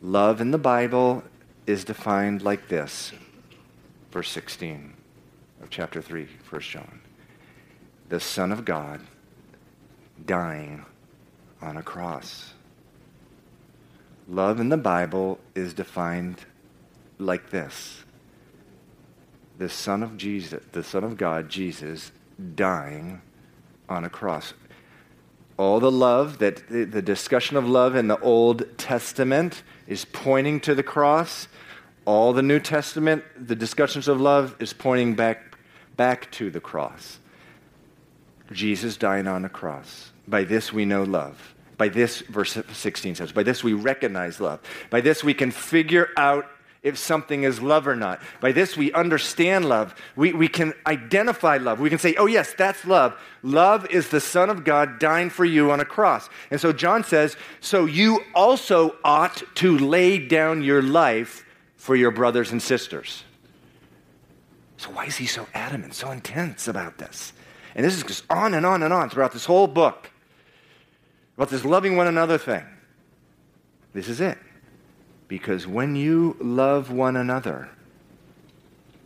Love 0.00 0.40
in 0.40 0.50
the 0.50 0.58
Bible 0.58 1.22
is 1.66 1.84
defined 1.84 2.40
like 2.40 2.68
this 2.68 3.12
verse 4.10 4.30
16 4.30 4.94
of 5.62 5.68
chapter 5.68 6.00
3, 6.00 6.26
1 6.48 6.60
John. 6.62 7.00
The 8.08 8.18
Son 8.18 8.50
of 8.50 8.64
God 8.64 9.00
dying 10.26 10.84
on 11.60 11.76
a 11.76 11.82
cross. 11.82 12.54
Love 14.28 14.60
in 14.60 14.68
the 14.68 14.76
Bible 14.76 15.38
is 15.54 15.74
defined 15.74 16.44
like 17.18 17.50
this 17.50 18.04
the 19.58 19.68
Son 19.68 20.02
of 20.02 20.16
Jesus, 20.16 20.64
the 20.72 20.82
Son 20.82 21.04
of 21.04 21.18
God, 21.18 21.50
Jesus, 21.50 22.12
dying 22.54 23.20
on 23.90 24.04
a 24.04 24.08
cross. 24.08 24.54
All 25.58 25.80
the 25.80 25.90
love 25.90 26.38
that 26.38 26.66
the 26.68 27.02
discussion 27.02 27.58
of 27.58 27.68
love 27.68 27.94
in 27.94 28.08
the 28.08 28.18
Old 28.20 28.78
Testament 28.78 29.62
is 29.86 30.06
pointing 30.06 30.60
to 30.60 30.74
the 30.74 30.82
cross. 30.82 31.48
All 32.06 32.32
the 32.32 32.42
New 32.42 32.58
Testament, 32.58 33.22
the 33.36 33.54
discussions 33.54 34.08
of 34.08 34.18
love 34.18 34.56
is 34.58 34.72
pointing 34.72 35.14
back 35.14 35.58
back 35.96 36.30
to 36.30 36.50
the 36.50 36.60
cross. 36.60 37.18
Jesus 38.50 38.96
dying 38.96 39.26
on 39.26 39.44
a 39.44 39.50
cross. 39.50 40.09
By 40.28 40.44
this 40.44 40.72
we 40.72 40.84
know 40.84 41.02
love. 41.02 41.54
By 41.76 41.88
this, 41.88 42.20
verse 42.20 42.58
16 42.72 43.14
says, 43.14 43.32
by 43.32 43.42
this 43.42 43.64
we 43.64 43.72
recognize 43.72 44.40
love. 44.40 44.60
By 44.90 45.00
this 45.00 45.24
we 45.24 45.32
can 45.32 45.50
figure 45.50 46.08
out 46.16 46.46
if 46.82 46.96
something 46.96 47.42
is 47.42 47.60
love 47.60 47.86
or 47.86 47.96
not. 47.96 48.20
By 48.40 48.52
this 48.52 48.76
we 48.76 48.92
understand 48.92 49.68
love. 49.68 49.94
We, 50.16 50.32
we 50.32 50.48
can 50.48 50.74
identify 50.86 51.58
love. 51.58 51.80
We 51.80 51.90
can 51.90 51.98
say, 51.98 52.14
oh, 52.16 52.26
yes, 52.26 52.54
that's 52.54 52.84
love. 52.86 53.18
Love 53.42 53.86
is 53.90 54.08
the 54.08 54.20
Son 54.20 54.50
of 54.50 54.64
God 54.64 54.98
dying 54.98 55.30
for 55.30 55.44
you 55.44 55.70
on 55.70 55.80
a 55.80 55.84
cross. 55.84 56.28
And 56.50 56.60
so 56.60 56.72
John 56.72 57.04
says, 57.04 57.36
so 57.60 57.84
you 57.84 58.20
also 58.34 58.96
ought 59.04 59.42
to 59.56 59.78
lay 59.78 60.18
down 60.18 60.62
your 60.62 60.82
life 60.82 61.44
for 61.76 61.96
your 61.96 62.10
brothers 62.10 62.52
and 62.52 62.62
sisters. 62.62 63.24
So 64.76 64.90
why 64.90 65.04
is 65.04 65.16
he 65.16 65.26
so 65.26 65.46
adamant, 65.52 65.94
so 65.94 66.10
intense 66.10 66.66
about 66.68 66.98
this? 66.98 67.34
And 67.74 67.84
this 67.84 67.96
is 67.96 68.02
just 68.02 68.24
on 68.30 68.54
and 68.54 68.64
on 68.64 68.82
and 68.82 68.92
on 68.92 69.10
throughout 69.10 69.32
this 69.32 69.44
whole 69.44 69.66
book 69.66 70.09
about 71.40 71.48
this 71.48 71.64
loving 71.64 71.96
one 71.96 72.06
another 72.06 72.36
thing. 72.36 72.62
This 73.94 74.10
is 74.10 74.20
it. 74.20 74.36
Because 75.26 75.66
when 75.66 75.96
you 75.96 76.36
love 76.38 76.92
one 76.92 77.16
another, 77.16 77.70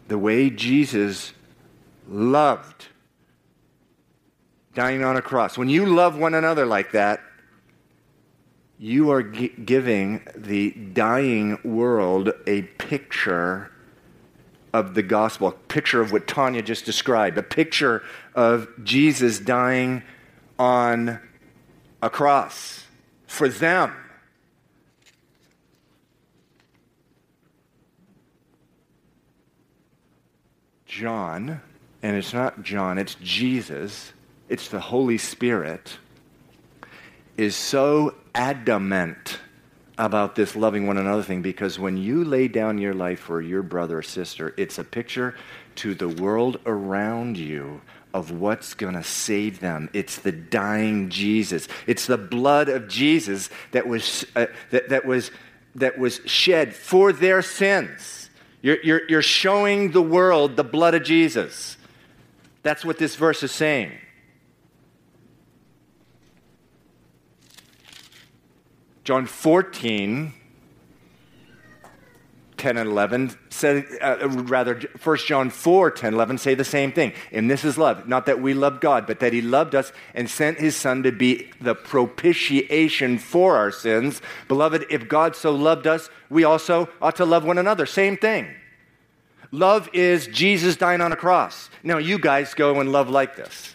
the 0.09 0.19
way 0.19 0.51
Jesus 0.51 1.33
loved, 2.09 2.89
dying 4.75 5.05
on 5.05 5.17
a 5.17 5.23
cross, 5.23 5.57
when 5.57 5.69
you 5.69 5.87
love 5.87 6.19
one 6.19 6.35
another 6.35 6.67
like 6.67 6.91
that, 6.91 7.21
you 8.81 9.13
are 9.13 9.23
giving 9.23 10.27
the 10.35 10.73
dying 10.73 11.57
world 11.63 12.33
a 12.49 12.63
picture 12.63 13.71
of 14.73 14.95
the 14.95 15.05
gospel, 15.05 15.47
a 15.47 15.53
picture 15.53 16.01
of 16.01 16.11
what 16.11 16.27
Tanya 16.27 16.63
just 16.63 16.85
described, 16.85 17.39
a 17.39 17.45
picture 17.45 18.03
of 18.35 18.67
Jesus 18.83 19.39
dying 19.39 20.03
on 20.59 21.21
a 22.05 22.11
cross 22.11 22.85
for 23.27 23.49
them. 23.49 23.91
John, 30.85 31.63
and 32.03 32.15
it's 32.15 32.35
not 32.35 32.63
John, 32.63 32.99
it's 32.99 33.17
Jesus, 33.23 34.13
it's 34.51 34.69
the 34.69 34.81
Holy 34.81 35.17
Spirit, 35.17 35.97
is 37.39 37.57
so 37.57 38.15
adamant 38.35 39.41
about 39.97 40.35
this 40.35 40.55
loving 40.55 40.87
one 40.87 40.99
another 40.99 41.23
thing 41.23 41.41
because 41.41 41.79
when 41.79 41.97
you 41.97 42.23
lay 42.23 42.49
down 42.49 42.77
your 42.77 42.93
life 42.93 43.21
for 43.21 43.41
your 43.41 43.63
brother 43.63 43.99
or 43.99 44.03
sister, 44.03 44.53
it's 44.59 44.79
a 44.79 44.85
picture 44.85 45.35
to 45.77 45.95
the 45.95 46.09
world 46.11 46.61
around 46.67 47.39
you 47.39 47.81
of 48.15 48.31
what's 48.31 48.75
going 48.75 48.95
to 48.95 49.03
save 49.03 49.59
them. 49.59 49.91
It's 49.93 50.19
the 50.19 50.31
dying 50.31 51.11
Jesus. 51.11 51.67
It's 51.87 52.07
the 52.07 52.17
blood 52.17 52.69
of 52.69 52.89
Jesus 52.89 53.51
that 53.73 53.89
was, 53.89 54.25
uh, 54.37 54.47
that, 54.71 54.89
that, 54.91 55.05
was, 55.05 55.33
that 55.75 55.99
was 55.99 56.21
shed 56.25 56.75
for 56.75 57.13
their 57.13 57.43
sins. 57.43 58.31
You're, 58.63 58.81
you're, 58.83 59.01
you're 59.09 59.23
showing 59.23 59.91
the 59.91 60.01
world 60.01 60.57
the 60.57 60.65
blood 60.65 60.95
of 60.95 61.03
Jesus. 61.03 61.77
That's 62.63 62.85
what 62.85 62.99
this 62.99 63.17
verse 63.17 63.43
is 63.43 63.53
saying. 63.53 63.93
John 69.03 69.27
14, 69.27 70.33
10 72.57 72.77
and 72.79 72.89
11 72.89 73.37
say, 73.65 73.99
uh, 74.01 74.29
rather 74.29 74.79
1 75.03 75.17
john 75.19 75.49
4 75.49 75.91
10 75.91 76.15
11 76.15 76.39
say 76.39 76.55
the 76.55 76.65
same 76.65 76.93
thing. 76.93 77.13
And 77.33 77.51
this 77.51 77.65
is 77.65 77.79
love. 77.79 78.07
Not 78.07 78.27
that 78.27 78.41
we 78.41 78.53
love 78.55 78.81
god 78.81 79.07
but 79.07 79.21
that 79.21 79.33
he 79.33 79.41
loved 79.41 79.75
us 79.75 79.93
and 80.15 80.29
sent 80.29 80.59
his 80.59 80.77
son 80.77 81.03
to 81.03 81.13
be 81.13 81.51
the 81.61 81.75
propitiation 81.75 83.19
for 83.19 83.57
our 83.57 83.71
sins. 83.71 84.21
Beloved 84.49 84.85
if 84.91 85.09
god 85.09 85.35
so 85.35 85.53
loved 85.55 85.87
us 85.87 86.11
we 86.29 86.45
also 86.45 86.89
ought 87.01 87.17
to 87.17 87.25
love 87.25 87.45
one 87.45 87.59
another. 87.59 87.87
Same 87.87 88.17
thing. 88.17 88.55
Love 89.51 89.89
is 89.93 90.27
jesus 90.27 90.77
dying 90.77 91.01
on 91.01 91.13
a 91.13 91.17
cross. 91.17 91.71
Now 91.83 91.99
you 91.99 92.19
guys 92.19 92.55
go 92.55 92.81
and 92.81 92.93
love 92.93 93.09
like 93.09 93.37
this. 93.37 93.75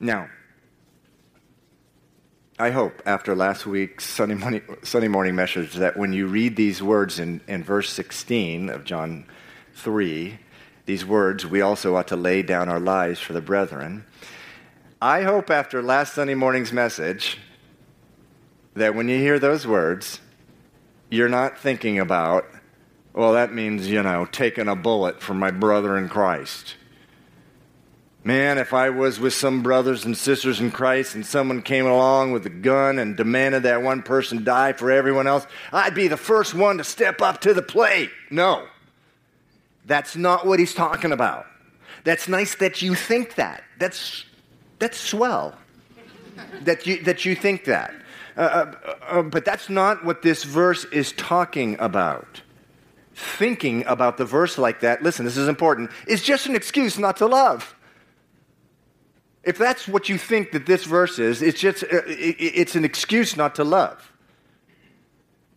Now 0.00 0.28
I 2.60 2.70
hope 2.70 3.02
after 3.06 3.36
last 3.36 3.66
week's 3.66 4.04
Sunday 4.04 4.34
morning, 4.34 4.62
Sunday 4.82 5.06
morning 5.06 5.36
message 5.36 5.74
that 5.74 5.96
when 5.96 6.12
you 6.12 6.26
read 6.26 6.56
these 6.56 6.82
words 6.82 7.20
in, 7.20 7.40
in 7.46 7.62
verse 7.62 7.88
16 7.88 8.68
of 8.68 8.82
John 8.82 9.26
3, 9.74 10.40
these 10.84 11.06
words, 11.06 11.46
we 11.46 11.60
also 11.60 11.94
ought 11.94 12.08
to 12.08 12.16
lay 12.16 12.42
down 12.42 12.68
our 12.68 12.80
lives 12.80 13.20
for 13.20 13.32
the 13.32 13.40
brethren. 13.40 14.04
I 15.00 15.22
hope 15.22 15.50
after 15.50 15.80
last 15.80 16.14
Sunday 16.14 16.34
morning's 16.34 16.72
message 16.72 17.38
that 18.74 18.96
when 18.96 19.08
you 19.08 19.18
hear 19.18 19.38
those 19.38 19.64
words, 19.64 20.20
you're 21.10 21.28
not 21.28 21.60
thinking 21.60 22.00
about, 22.00 22.44
well, 23.12 23.34
that 23.34 23.52
means, 23.52 23.88
you 23.88 24.02
know, 24.02 24.24
taking 24.24 24.66
a 24.66 24.74
bullet 24.74 25.22
for 25.22 25.32
my 25.32 25.52
brother 25.52 25.96
in 25.96 26.08
Christ. 26.08 26.74
Man, 28.24 28.58
if 28.58 28.74
I 28.74 28.90
was 28.90 29.20
with 29.20 29.32
some 29.32 29.62
brothers 29.62 30.04
and 30.04 30.16
sisters 30.16 30.60
in 30.60 30.70
Christ 30.70 31.14
and 31.14 31.24
someone 31.24 31.62
came 31.62 31.86
along 31.86 32.32
with 32.32 32.44
a 32.46 32.50
gun 32.50 32.98
and 32.98 33.16
demanded 33.16 33.62
that 33.62 33.82
one 33.82 34.02
person 34.02 34.44
die 34.44 34.72
for 34.72 34.90
everyone 34.90 35.26
else, 35.26 35.46
I'd 35.72 35.94
be 35.94 36.08
the 36.08 36.16
first 36.16 36.54
one 36.54 36.78
to 36.78 36.84
step 36.84 37.22
up 37.22 37.40
to 37.42 37.54
the 37.54 37.62
plate. 37.62 38.10
No. 38.30 38.66
That's 39.86 40.16
not 40.16 40.46
what 40.46 40.58
he's 40.58 40.74
talking 40.74 41.12
about. 41.12 41.46
That's 42.04 42.28
nice 42.28 42.56
that 42.56 42.82
you 42.82 42.94
think 42.94 43.36
that. 43.36 43.62
That's, 43.78 44.24
that's 44.78 44.98
swell. 44.98 45.54
that 46.62 46.86
you, 46.86 47.02
that 47.04 47.24
you 47.24 47.34
think 47.34 47.64
that. 47.64 47.94
Uh, 48.36 48.40
uh, 48.40 48.94
uh, 49.08 49.22
but 49.22 49.44
that's 49.44 49.68
not 49.68 50.04
what 50.04 50.22
this 50.22 50.44
verse 50.44 50.84
is 50.86 51.12
talking 51.12 51.76
about. 51.78 52.42
Thinking 53.14 53.84
about 53.86 54.16
the 54.16 54.24
verse 54.24 54.58
like 54.58 54.80
that, 54.80 55.02
listen, 55.02 55.24
this 55.24 55.36
is 55.36 55.48
important, 55.48 55.90
is 56.06 56.22
just 56.22 56.46
an 56.46 56.54
excuse 56.54 56.98
not 56.98 57.16
to 57.16 57.26
love. 57.26 57.74
If 59.44 59.56
that's 59.56 59.88
what 59.88 60.08
you 60.08 60.18
think 60.18 60.52
that 60.52 60.66
this 60.66 60.84
verse 60.84 61.18
is, 61.18 61.42
it's 61.42 61.60
just 61.60 61.84
uh, 61.84 62.02
it's 62.06 62.74
an 62.74 62.84
excuse 62.84 63.36
not 63.36 63.54
to 63.56 63.64
love. 63.64 64.12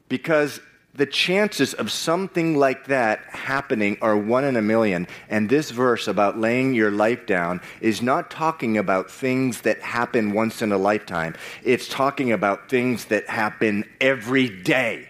Because 0.08 0.60
the 0.94 1.06
chances 1.06 1.74
of 1.74 1.90
something 1.90 2.58
like 2.58 2.88
that 2.88 3.22
happening 3.30 3.98
are 4.02 4.18
one 4.18 4.44
in 4.44 4.58
a 4.58 4.62
million. 4.62 5.08
And 5.30 5.50
this 5.50 5.72
verse 5.72 6.08
about 6.08 6.38
laying 6.38 6.74
your 6.74 6.92
life 6.92 7.26
down 7.26 7.62
is 7.80 8.02
not 8.02 8.30
talking 8.30 8.78
about 8.78 9.10
things 9.10 9.62
that 9.62 9.82
happen 9.82 10.34
once 10.34 10.62
in 10.62 10.72
a 10.72 10.78
lifetime, 10.78 11.36
it's 11.64 11.88
talking 11.88 12.32
about 12.32 12.70
things 12.70 13.06
that 13.06 13.28
happen 13.28 13.86
every 14.02 14.50
day 14.50 15.08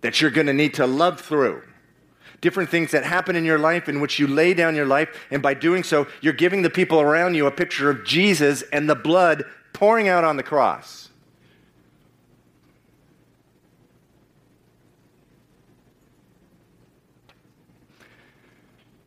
that 0.00 0.20
you're 0.20 0.30
going 0.30 0.46
to 0.46 0.52
need 0.52 0.74
to 0.74 0.86
love 0.86 1.20
through. 1.20 1.62
Different 2.42 2.70
things 2.70 2.90
that 2.90 3.04
happen 3.04 3.36
in 3.36 3.44
your 3.44 3.58
life 3.58 3.88
in 3.88 4.00
which 4.00 4.18
you 4.18 4.26
lay 4.26 4.52
down 4.52 4.74
your 4.74 4.84
life, 4.84 5.08
and 5.30 5.40
by 5.40 5.54
doing 5.54 5.84
so, 5.84 6.08
you're 6.20 6.32
giving 6.32 6.62
the 6.62 6.70
people 6.70 7.00
around 7.00 7.34
you 7.34 7.46
a 7.46 7.52
picture 7.52 7.88
of 7.88 8.04
Jesus 8.04 8.62
and 8.72 8.90
the 8.90 8.96
blood 8.96 9.44
pouring 9.72 10.08
out 10.08 10.24
on 10.24 10.36
the 10.36 10.42
cross. 10.42 11.08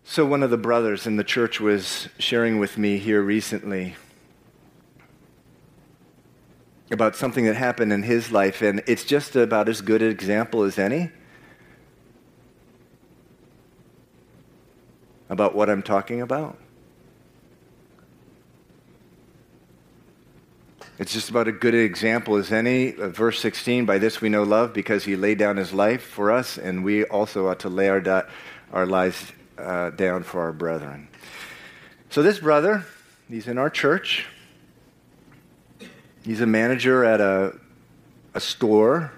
So, 0.06 0.26
one 0.26 0.42
of 0.42 0.50
the 0.50 0.58
brothers 0.58 1.06
in 1.06 1.18
the 1.18 1.24
church 1.26 1.60
was 1.60 2.08
sharing 2.18 2.58
with 2.58 2.78
me 2.78 3.00
here 3.00 3.22
recently 3.22 3.98
about 6.90 7.18
something 7.18 7.44
that 7.44 7.58
happened 7.58 7.92
in 7.92 8.04
his 8.04 8.32
life, 8.32 8.62
and 8.62 8.82
it's 8.88 9.04
just 9.04 9.36
about 9.36 9.68
as 9.68 9.82
good 9.82 10.02
an 10.02 10.10
example 10.10 10.64
as 10.64 10.80
any 10.80 11.12
about 15.30 15.56
what 15.56 15.70
I'm 15.70 15.82
talking 15.82 16.22
about. 16.22 16.58
It's 20.98 21.12
just 21.12 21.30
about 21.30 21.50
a 21.50 21.52
good 21.52 21.76
example 21.76 22.38
as 22.38 22.54
any. 22.54 22.92
Verse 22.92 23.40
16, 23.42 23.86
by 23.86 23.98
this 23.98 24.22
we 24.22 24.30
know 24.30 24.44
love 24.44 24.74
because 24.74 25.04
he 25.04 25.18
laid 25.18 25.38
down 25.38 25.58
his 25.58 25.74
life 25.74 26.02
for 26.02 26.32
us, 26.32 26.58
and 26.58 26.86
we 26.86 27.04
also 27.04 27.50
ought 27.50 27.60
to 27.62 27.70
lay 27.70 27.90
our, 27.90 28.28
our 28.72 28.86
lives 28.86 29.32
uh, 29.58 29.90
down 29.90 30.24
for 30.24 30.42
our 30.42 30.54
brethren. 30.54 31.10
So, 32.10 32.24
this 32.24 32.40
brother, 32.40 32.86
he's 33.28 33.48
in 33.48 33.58
our 33.58 33.70
church. 33.70 34.26
He's 36.24 36.40
a 36.40 36.46
manager 36.46 37.04
at 37.04 37.20
a, 37.20 37.60
a 38.34 38.40
store, 38.40 39.12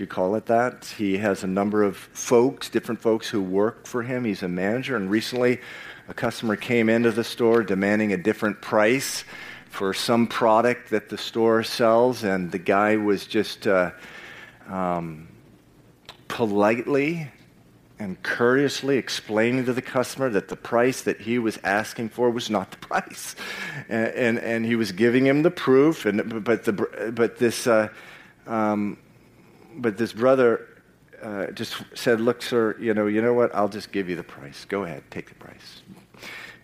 you 0.00 0.06
call 0.06 0.34
it 0.34 0.46
that. 0.46 0.86
He 0.96 1.18
has 1.18 1.44
a 1.44 1.46
number 1.46 1.82
of 1.82 1.96
folks, 1.96 2.68
different 2.68 3.00
folks 3.00 3.28
who 3.28 3.42
work 3.42 3.86
for 3.86 4.02
him. 4.02 4.24
He's 4.24 4.42
a 4.42 4.48
manager, 4.48 4.96
and 4.96 5.10
recently 5.10 5.60
a 6.08 6.14
customer 6.14 6.56
came 6.56 6.88
into 6.88 7.12
the 7.12 7.22
store 7.22 7.62
demanding 7.62 8.12
a 8.12 8.16
different 8.16 8.60
price 8.60 9.24
for 9.68 9.94
some 9.94 10.26
product 10.26 10.90
that 10.90 11.08
the 11.08 11.18
store 11.18 11.62
sells, 11.62 12.24
and 12.24 12.50
the 12.50 12.58
guy 12.58 12.96
was 12.96 13.26
just 13.26 13.66
uh, 13.66 13.92
um, 14.66 15.28
politely 16.26 17.30
and 18.00 18.20
courteously 18.22 18.96
explaining 18.96 19.66
to 19.66 19.72
the 19.74 19.82
customer 19.82 20.30
that 20.30 20.48
the 20.48 20.56
price 20.56 21.02
that 21.02 21.20
he 21.20 21.38
was 21.38 21.58
asking 21.62 22.08
for 22.08 22.30
was 22.30 22.48
not 22.48 22.70
the 22.70 22.76
price. 22.88 23.36
And, 23.88 24.08
and, 24.08 24.38
and 24.38 24.66
he 24.66 24.74
was 24.74 24.90
giving 24.90 25.26
him 25.26 25.42
the 25.42 25.50
proof, 25.50 26.06
and, 26.06 26.42
but, 26.42 26.64
the, 26.64 26.72
but, 27.14 27.36
this, 27.38 27.66
uh, 27.66 27.88
um, 28.46 28.96
but 29.76 29.96
this 29.96 30.12
brother 30.12 30.66
uh, 31.22 31.46
just 31.48 31.82
said, 31.94 32.20
Look, 32.20 32.42
sir, 32.42 32.76
you 32.78 32.94
know, 32.94 33.06
you 33.06 33.22
know 33.22 33.34
what? 33.34 33.54
I'll 33.54 33.68
just 33.68 33.92
give 33.92 34.08
you 34.08 34.16
the 34.16 34.22
price. 34.22 34.64
Go 34.64 34.84
ahead, 34.84 35.02
take 35.10 35.28
the 35.28 35.34
price. 35.34 35.82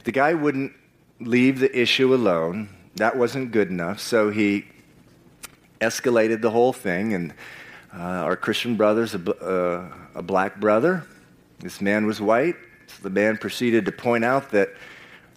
The 0.04 0.12
guy 0.12 0.34
wouldn't 0.34 0.72
leave 1.20 1.58
the 1.58 1.78
issue 1.78 2.14
alone. 2.14 2.68
That 2.96 3.16
wasn't 3.16 3.52
good 3.52 3.68
enough, 3.68 4.00
so 4.00 4.30
he 4.30 4.66
escalated 5.80 6.40
the 6.40 6.50
whole 6.50 6.72
thing, 6.72 7.12
and 7.12 7.34
uh, 7.92 8.24
our 8.24 8.36
Christian 8.36 8.76
brother's 8.76 9.14
a, 9.14 9.34
uh, 9.44 9.92
a 10.14 10.22
black 10.22 10.58
brother 10.58 11.04
this 11.60 11.80
man 11.80 12.06
was 12.06 12.20
white. 12.20 12.56
So 12.86 13.02
the 13.02 13.10
man 13.10 13.36
proceeded 13.36 13.84
to 13.86 13.92
point 13.92 14.24
out 14.24 14.50
that 14.50 14.70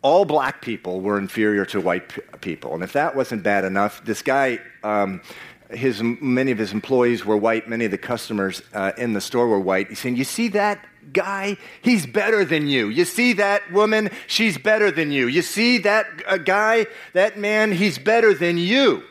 all 0.01 0.25
black 0.25 0.61
people 0.61 1.01
were 1.01 1.17
inferior 1.17 1.65
to 1.65 1.81
white 1.81 2.09
p- 2.09 2.21
people. 2.41 2.73
And 2.73 2.83
if 2.83 2.93
that 2.93 3.15
wasn't 3.15 3.43
bad 3.43 3.65
enough, 3.65 4.03
this 4.05 4.21
guy, 4.21 4.59
um, 4.83 5.21
his, 5.69 6.01
many 6.01 6.51
of 6.51 6.57
his 6.57 6.73
employees 6.73 7.25
were 7.25 7.37
white, 7.37 7.67
many 7.69 7.85
of 7.85 7.91
the 7.91 7.97
customers 7.97 8.61
uh, 8.73 8.91
in 8.97 9.13
the 9.13 9.21
store 9.21 9.47
were 9.47 9.59
white. 9.59 9.89
He's 9.89 9.99
saying, 9.99 10.15
You 10.15 10.23
see 10.23 10.47
that 10.49 10.83
guy? 11.13 11.57
He's 11.81 12.05
better 12.05 12.43
than 12.43 12.67
you. 12.67 12.89
You 12.89 13.05
see 13.05 13.33
that 13.33 13.71
woman? 13.71 14.09
She's 14.27 14.57
better 14.57 14.91
than 14.91 15.11
you. 15.11 15.27
You 15.27 15.41
see 15.41 15.77
that 15.79 16.07
uh, 16.25 16.37
guy, 16.37 16.87
that 17.13 17.37
man? 17.37 17.71
He's 17.71 17.99
better 17.99 18.33
than 18.33 18.57
you. 18.57 19.03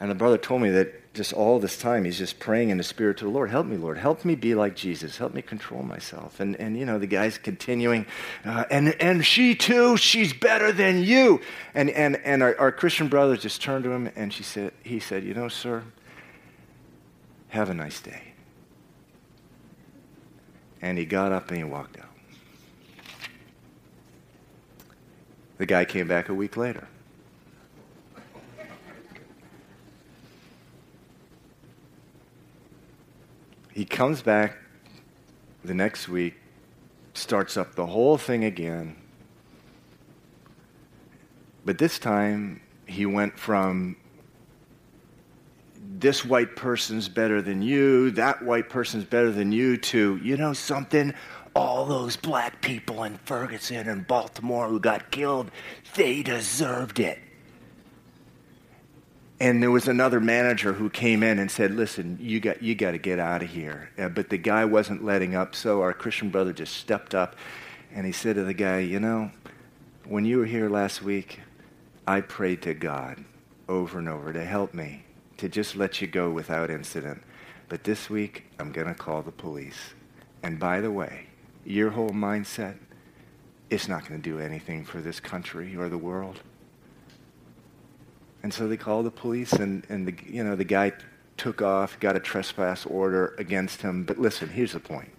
And 0.00 0.10
the 0.10 0.14
brother 0.14 0.38
told 0.38 0.62
me 0.62 0.70
that 0.70 1.12
just 1.12 1.32
all 1.32 1.58
this 1.58 1.76
time, 1.76 2.04
he's 2.04 2.18
just 2.18 2.38
praying 2.38 2.70
in 2.70 2.78
the 2.78 2.84
Spirit 2.84 3.16
to 3.16 3.24
the 3.24 3.30
Lord, 3.30 3.50
help 3.50 3.66
me, 3.66 3.76
Lord. 3.76 3.98
Help 3.98 4.24
me 4.24 4.36
be 4.36 4.54
like 4.54 4.76
Jesus. 4.76 5.18
Help 5.18 5.34
me 5.34 5.42
control 5.42 5.82
myself. 5.82 6.38
And, 6.38 6.54
and 6.56 6.78
you 6.78 6.86
know, 6.86 7.00
the 7.00 7.08
guy's 7.08 7.38
continuing, 7.38 8.06
uh, 8.44 8.64
and, 8.70 8.94
and 9.02 9.26
she 9.26 9.56
too, 9.56 9.96
she's 9.96 10.32
better 10.32 10.70
than 10.70 11.02
you. 11.02 11.40
And, 11.74 11.90
and, 11.90 12.16
and 12.24 12.44
our, 12.44 12.56
our 12.60 12.70
Christian 12.70 13.08
brother 13.08 13.36
just 13.36 13.60
turned 13.60 13.82
to 13.84 13.90
him 13.90 14.10
and 14.14 14.32
she 14.32 14.44
said, 14.44 14.72
he 14.84 15.00
said, 15.00 15.24
you 15.24 15.34
know, 15.34 15.48
sir, 15.48 15.82
have 17.48 17.68
a 17.68 17.74
nice 17.74 18.00
day. 18.00 18.22
And 20.80 20.96
he 20.96 21.04
got 21.04 21.32
up 21.32 21.48
and 21.48 21.58
he 21.58 21.64
walked 21.64 21.98
out. 21.98 22.04
The 25.56 25.66
guy 25.66 25.84
came 25.84 26.06
back 26.06 26.28
a 26.28 26.34
week 26.34 26.56
later. 26.56 26.86
He 33.78 33.84
comes 33.84 34.22
back 34.22 34.56
the 35.62 35.72
next 35.72 36.08
week, 36.08 36.34
starts 37.14 37.56
up 37.56 37.76
the 37.76 37.86
whole 37.86 38.18
thing 38.18 38.42
again. 38.42 38.96
But 41.64 41.78
this 41.78 42.00
time, 42.00 42.60
he 42.86 43.06
went 43.06 43.38
from 43.38 43.94
this 45.96 46.24
white 46.24 46.56
person's 46.56 47.08
better 47.08 47.40
than 47.40 47.62
you, 47.62 48.10
that 48.10 48.42
white 48.42 48.68
person's 48.68 49.04
better 49.04 49.30
than 49.30 49.52
you, 49.52 49.76
to, 49.76 50.18
you 50.24 50.36
know 50.36 50.54
something? 50.54 51.14
All 51.54 51.84
those 51.84 52.16
black 52.16 52.60
people 52.60 53.04
in 53.04 53.16
Ferguson 53.18 53.88
and 53.88 54.04
Baltimore 54.04 54.66
who 54.66 54.80
got 54.80 55.12
killed, 55.12 55.52
they 55.94 56.24
deserved 56.24 56.98
it. 56.98 57.20
And 59.40 59.62
there 59.62 59.70
was 59.70 59.86
another 59.86 60.20
manager 60.20 60.72
who 60.72 60.90
came 60.90 61.22
in 61.22 61.38
and 61.38 61.50
said, 61.50 61.72
Listen, 61.72 62.18
you 62.20 62.40
got, 62.40 62.62
you 62.62 62.74
got 62.74 62.92
to 62.92 62.98
get 62.98 63.18
out 63.18 63.42
of 63.42 63.50
here. 63.50 63.90
Uh, 63.96 64.08
but 64.08 64.30
the 64.30 64.38
guy 64.38 64.64
wasn't 64.64 65.04
letting 65.04 65.36
up, 65.36 65.54
so 65.54 65.80
our 65.80 65.92
Christian 65.92 66.30
brother 66.30 66.52
just 66.52 66.76
stepped 66.76 67.14
up 67.14 67.36
and 67.92 68.04
he 68.04 68.12
said 68.12 68.36
to 68.36 68.44
the 68.44 68.54
guy, 68.54 68.80
You 68.80 69.00
know, 69.00 69.30
when 70.04 70.24
you 70.24 70.38
were 70.38 70.46
here 70.46 70.68
last 70.68 71.02
week, 71.02 71.40
I 72.06 72.20
prayed 72.20 72.62
to 72.62 72.74
God 72.74 73.24
over 73.68 73.98
and 73.98 74.08
over 74.08 74.32
to 74.32 74.44
help 74.44 74.74
me, 74.74 75.04
to 75.36 75.48
just 75.48 75.76
let 75.76 76.00
you 76.00 76.06
go 76.06 76.30
without 76.30 76.70
incident. 76.70 77.22
But 77.68 77.84
this 77.84 78.08
week, 78.08 78.44
I'm 78.58 78.72
going 78.72 78.86
to 78.86 78.94
call 78.94 79.22
the 79.22 79.30
police. 79.30 79.92
And 80.42 80.58
by 80.58 80.80
the 80.80 80.90
way, 80.90 81.26
your 81.64 81.90
whole 81.90 82.10
mindset, 82.10 82.76
it's 83.68 83.88
not 83.88 84.08
going 84.08 84.20
to 84.20 84.30
do 84.30 84.38
anything 84.38 84.84
for 84.84 85.00
this 85.00 85.20
country 85.20 85.76
or 85.76 85.88
the 85.88 85.98
world. 85.98 86.40
And 88.42 88.54
so 88.54 88.68
they 88.68 88.76
called 88.76 89.06
the 89.06 89.10
police, 89.10 89.52
and, 89.52 89.84
and 89.88 90.06
the, 90.06 90.14
you 90.26 90.44
know, 90.44 90.54
the 90.54 90.64
guy 90.64 90.92
took 91.36 91.62
off, 91.62 91.98
got 92.00 92.16
a 92.16 92.20
trespass 92.20 92.86
order 92.86 93.34
against 93.38 93.82
him. 93.82 94.04
But 94.04 94.18
listen, 94.18 94.48
here's 94.48 94.72
the 94.72 94.80
point. 94.80 95.10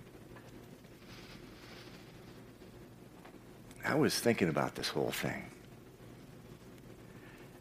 I 3.86 3.95
was 3.95 4.19
thinking 4.19 4.49
about 4.49 4.75
this 4.75 4.89
whole 4.89 5.12
thing. 5.12 5.45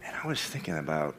And 0.04 0.14
I 0.14 0.26
was 0.26 0.40
thinking 0.40 0.76
about 0.76 1.14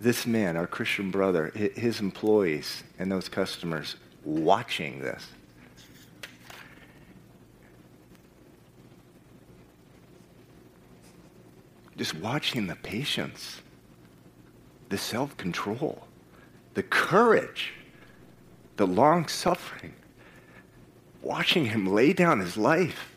this 0.00 0.26
man, 0.26 0.56
our 0.56 0.66
Christian 0.66 1.10
brother, 1.10 1.48
his 1.48 2.00
employees, 2.00 2.82
and 2.98 3.10
those 3.10 3.28
customers 3.28 3.96
watching 4.24 5.00
this. 5.00 5.26
Just 12.00 12.14
watching 12.14 12.66
the 12.66 12.76
patience, 12.76 13.60
the 14.88 14.96
self 14.96 15.36
control, 15.36 16.06
the 16.72 16.82
courage, 16.82 17.74
the 18.78 18.86
long 18.86 19.28
suffering. 19.28 19.92
watching 21.20 21.66
him 21.66 21.86
lay 21.86 22.14
down 22.14 22.40
his 22.40 22.56
life 22.56 23.14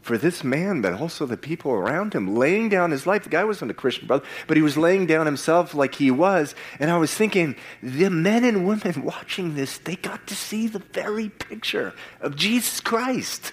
for 0.00 0.16
this 0.16 0.44
man, 0.44 0.80
but 0.80 0.92
also 0.92 1.26
the 1.26 1.36
people 1.36 1.72
around 1.72 2.14
him, 2.14 2.36
laying 2.36 2.68
down 2.68 2.92
his 2.92 3.04
life. 3.04 3.24
The 3.24 3.30
guy 3.30 3.42
wasn't 3.42 3.72
a 3.72 3.74
Christian 3.74 4.06
brother, 4.06 4.24
but 4.46 4.56
he 4.56 4.62
was 4.62 4.76
laying 4.76 5.06
down 5.06 5.26
himself 5.26 5.74
like 5.74 5.96
he 5.96 6.12
was. 6.12 6.54
And 6.78 6.88
I 6.88 6.98
was 6.98 7.12
thinking, 7.12 7.56
the 7.82 8.10
men 8.10 8.44
and 8.44 8.64
women 8.64 9.02
watching 9.02 9.56
this, 9.56 9.78
they 9.78 9.96
got 9.96 10.28
to 10.28 10.36
see 10.36 10.68
the 10.68 10.78
very 10.78 11.30
picture 11.30 11.94
of 12.20 12.36
Jesus 12.36 12.78
Christ 12.78 13.52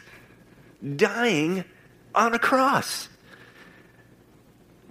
dying 0.96 1.66
on 2.14 2.36
a 2.36 2.40
cross. 2.40 3.10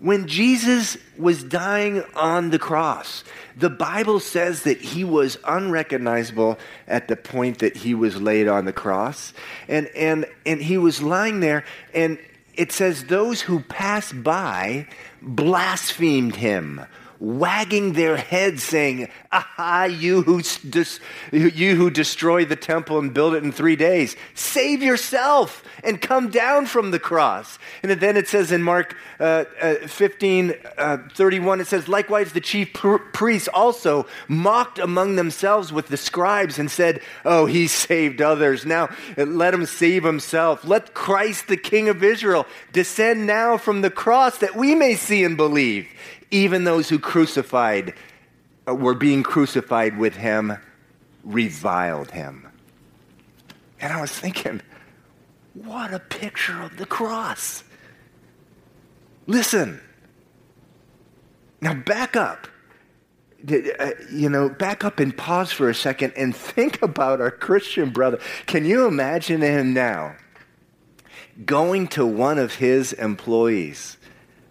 When 0.01 0.27
Jesus 0.27 0.99
was 1.17 1.43
dying 1.43 2.05
on 2.15 2.51
the 2.51 2.59
cross, 2.59 3.25
the 3.57 3.71
Bible 3.71 4.21
says 4.21 4.65
that 4.65 4.79
he 4.79 5.05
was 5.05 5.39
unrecognizable 5.45 6.59
at 6.87 7.09
the 7.09 7.17
point 7.17 7.59
that 7.61 7.77
he 7.77 7.95
was 7.95 8.21
laid 8.21 8.47
on 8.47 8.67
the 8.67 8.73
cross. 8.73 9.33
And, 9.69 9.89
and, 9.97 10.27
and 10.45 10.61
he 10.61 10.77
was 10.77 11.01
lying 11.01 11.41
there, 11.41 11.65
and 11.95 12.19
it 12.55 12.73
says 12.73 13.05
those 13.05 13.41
who 13.41 13.61
passed 13.61 14.23
by 14.23 14.87
blasphemed 15.23 16.37
him 16.37 16.85
wagging 17.19 17.93
their 17.93 18.17
heads, 18.17 18.63
saying, 18.63 19.09
Aha, 19.33 19.85
you 19.85 20.23
who, 20.23 20.43
dis- 20.43 21.01
you 21.33 21.77
who 21.77 21.91
destroy 21.91 22.45
the 22.45 22.57
temple 22.57 22.99
and 22.99 23.13
build 23.13 23.35
it 23.35 23.43
in 23.43 23.53
three 23.53 23.77
days, 23.77 24.17
save 24.35 24.83
yourself 24.83 25.63
and 25.85 26.01
come 26.01 26.31
down 26.31 26.67
from 26.67 26.91
the 26.91 26.99
cross. 26.99 27.59
And 27.83 27.93
then 27.93 28.17
it 28.17 28.29
says 28.29 28.53
in 28.53 28.63
Mark 28.63 28.97
uh, 29.21 29.45
uh, 29.61 29.75
15 29.87 30.55
uh, 30.77 30.99
31, 31.15 31.61
it 31.61 31.67
says, 31.67 31.89
Likewise, 31.89 32.33
the 32.33 32.41
chief 32.41 32.73
pr- 32.73 32.97
priests 32.97 33.49
also 33.49 34.07
mocked 34.29 34.79
among 34.79 35.17
themselves 35.17 35.73
with 35.73 35.89
the 35.89 35.97
scribes 35.97 36.59
and 36.59 36.71
said, 36.71 37.01
Oh, 37.25 37.47
he 37.47 37.67
saved 37.87 38.21
others. 38.21 38.67
Now 38.67 38.89
let 39.17 39.55
him 39.55 39.67
save 39.67 40.05
himself. 40.05 40.65
Let 40.65 40.95
Christ, 40.95 41.49
the 41.49 41.57
King 41.57 41.89
of 41.89 42.03
Israel, 42.03 42.47
descend 42.73 43.27
now 43.27 43.57
from 43.57 43.83
the 43.83 43.91
cross 43.91 44.39
that 44.39 44.57
we 44.57 44.75
may 44.75 44.95
see 44.95 45.25
and 45.25 45.37
believe 45.37 45.89
even 46.31 46.65
those 46.65 46.89
who 46.89 46.99
crucified 46.99 47.95
uh, 48.69 48.75
were 48.75 48.95
being 48.95 49.23
crucified 49.23 49.97
with 49.99 50.17
him 50.17 50.57
reviled 51.25 52.11
him. 52.11 52.49
And 53.81 53.93
I 53.93 54.01
was 54.01 54.11
thinking, 54.11 54.63
what 55.55 55.93
a 55.93 55.99
picture 55.99 56.61
of 56.63 56.77
the 56.77 56.87
cross. 56.87 57.65
Listen. 59.27 59.81
Now 61.61 61.75
back 61.75 62.17
up. 62.17 62.49
Uh, 63.49 63.91
you 64.13 64.29
know, 64.29 64.49
back 64.49 64.83
up 64.83 64.99
and 64.99 65.17
pause 65.17 65.53
for 65.53 65.69
a 65.69 65.75
second 65.75 66.13
and 66.17 66.35
think 66.37 66.83
about 66.83 67.21
our 67.21 67.31
Christian 67.31 67.91
brother. 67.91 68.19
Can 68.47 68.65
you 68.65 68.87
imagine 68.87 69.43
him 69.43 69.75
now 69.75 70.17
going 71.45 71.87
to 71.89 72.07
one 72.07 72.39
of 72.39 72.55
his 72.55 72.93
employees 72.95 73.99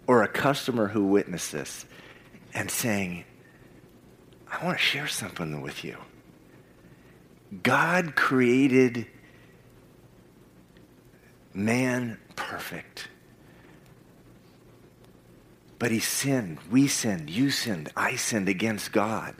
or 0.06 0.22
a 0.22 0.28
customer 0.28 0.88
who 0.88 1.04
witnessed 1.06 1.52
this 1.52 1.86
and 2.54 2.70
saying, 2.70 3.24
I 4.50 4.64
want 4.64 4.78
to 4.78 4.82
share 4.82 5.08
something 5.08 5.60
with 5.60 5.84
you. 5.84 5.96
God 7.62 8.14
created 8.16 9.06
man 11.52 12.18
perfect. 12.36 13.08
But 15.78 15.90
he 15.90 16.00
sinned. 16.00 16.58
We 16.70 16.86
sinned. 16.88 17.28
You 17.28 17.50
sinned. 17.50 17.90
I 17.96 18.16
sinned 18.16 18.48
against 18.48 18.92
God. 18.92 19.34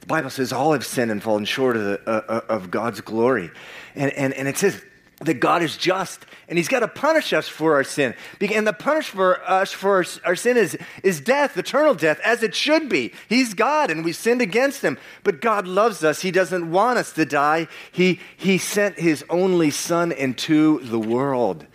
The 0.00 0.06
Bible 0.06 0.30
says 0.30 0.52
all 0.52 0.72
have 0.72 0.86
sinned 0.86 1.10
and 1.10 1.22
fallen 1.22 1.44
short 1.44 1.76
of, 1.76 1.84
the, 1.84 2.00
uh, 2.08 2.22
uh 2.28 2.40
of 2.48 2.70
God's 2.70 3.00
glory. 3.00 3.50
And, 3.94 4.12
and, 4.12 4.32
and 4.34 4.48
it 4.48 4.56
says 4.56 4.82
that 5.20 5.40
God 5.40 5.62
is 5.62 5.76
just 5.76 6.26
and 6.48 6.58
He's 6.58 6.68
got 6.68 6.80
to 6.80 6.88
punish 6.88 7.32
us 7.32 7.48
for 7.48 7.74
our 7.74 7.84
sin. 7.84 8.14
And 8.40 8.66
the 8.66 8.72
punishment 8.72 9.16
for 9.16 9.50
us 9.50 9.72
for 9.72 10.04
our 10.24 10.36
sin 10.36 10.56
is, 10.56 10.76
is 11.02 11.20
death, 11.20 11.56
eternal 11.56 11.94
death, 11.94 12.20
as 12.24 12.42
it 12.42 12.54
should 12.54 12.88
be. 12.88 13.12
He's 13.28 13.54
God 13.54 13.90
and 13.90 14.04
we 14.04 14.12
sinned 14.12 14.42
against 14.42 14.82
Him. 14.82 14.98
But 15.24 15.40
God 15.40 15.66
loves 15.66 16.04
us. 16.04 16.22
He 16.22 16.30
doesn't 16.30 16.70
want 16.70 16.98
us 16.98 17.12
to 17.14 17.24
die. 17.24 17.66
He, 17.90 18.20
he 18.36 18.58
sent 18.58 18.98
His 18.98 19.24
only 19.28 19.70
Son 19.70 20.12
into 20.12 20.80
the 20.80 21.00
world. 21.00 21.66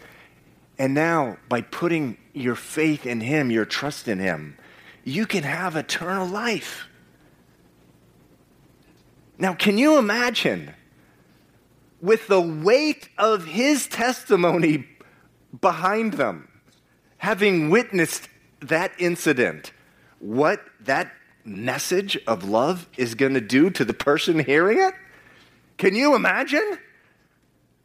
And 0.78 0.94
now, 0.94 1.38
by 1.50 1.62
putting 1.62 2.18
your 2.34 2.56
faith 2.56 3.06
in 3.06 3.22
Him, 3.22 3.52
your 3.52 3.66
trust 3.66 4.08
in 4.08 4.20
Him, 4.20 4.58
you 5.04 5.26
can 5.26 5.44
have 5.44 5.76
eternal 5.76 6.28
life. 6.28 6.88
Now, 9.38 9.54
can 9.54 9.78
you 9.78 9.98
imagine? 9.98 10.74
With 12.02 12.28
the 12.28 12.42
weight 12.42 13.10
of 13.18 13.46
his 13.46 13.88
testimony 13.88 14.88
behind 15.60 16.14
them, 16.14 16.48
having 17.18 17.70
witnessed 17.70 18.28
that 18.62 18.92
incident, 18.98 19.72
what 20.20 20.62
that 20.82 21.12
message 21.46 22.18
of 22.28 22.44
love 22.44 22.88
is 22.98 23.16
going 23.16 23.34
to 23.34 23.42
do 23.42 23.70
to 23.70 23.86
the 23.86 23.94
person 23.94 24.40
hearing 24.40 24.80
it? 24.80 24.94
Can 25.78 25.96
you 25.96 26.16
imagine? 26.16 26.80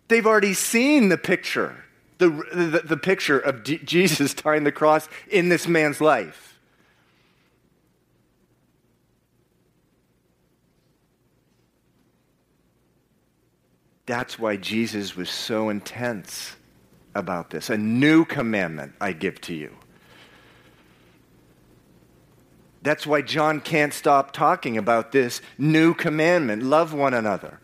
They've 0.09 0.27
already 0.27 0.55
seen 0.55 1.09
the 1.09 1.19
picture, 1.19 1.85
the, 2.19 2.29
the, 2.29 2.83
the 2.85 2.97
picture 2.97 3.39
of 3.39 3.65
D- 3.65 3.79
Jesus 3.79 4.35
tying 4.35 4.65
the 4.65 4.73
cross 4.73 5.09
in 5.29 5.49
this 5.49 5.67
man's 5.67 6.01
life. 6.01 6.56
That's 14.07 14.38
why 14.38 14.57
Jesus 14.57 15.16
was 15.16 15.29
so 15.29 15.69
intense 15.69 16.55
about 17.14 17.51
this. 17.51 17.71
A 17.71 17.77
new 17.77 18.25
commandment 18.25 18.92
I 19.01 19.12
give 19.12 19.40
to 19.42 19.55
you. 19.55 19.75
That's 22.83 23.05
why 23.05 23.23
John 23.23 23.61
can't 23.61 23.92
stop 23.92 24.33
talking 24.33 24.79
about 24.79 25.11
this 25.11 25.40
new 25.59 25.92
commandment 25.92 26.62
love 26.62 26.95
one 26.95 27.14
another. 27.14 27.59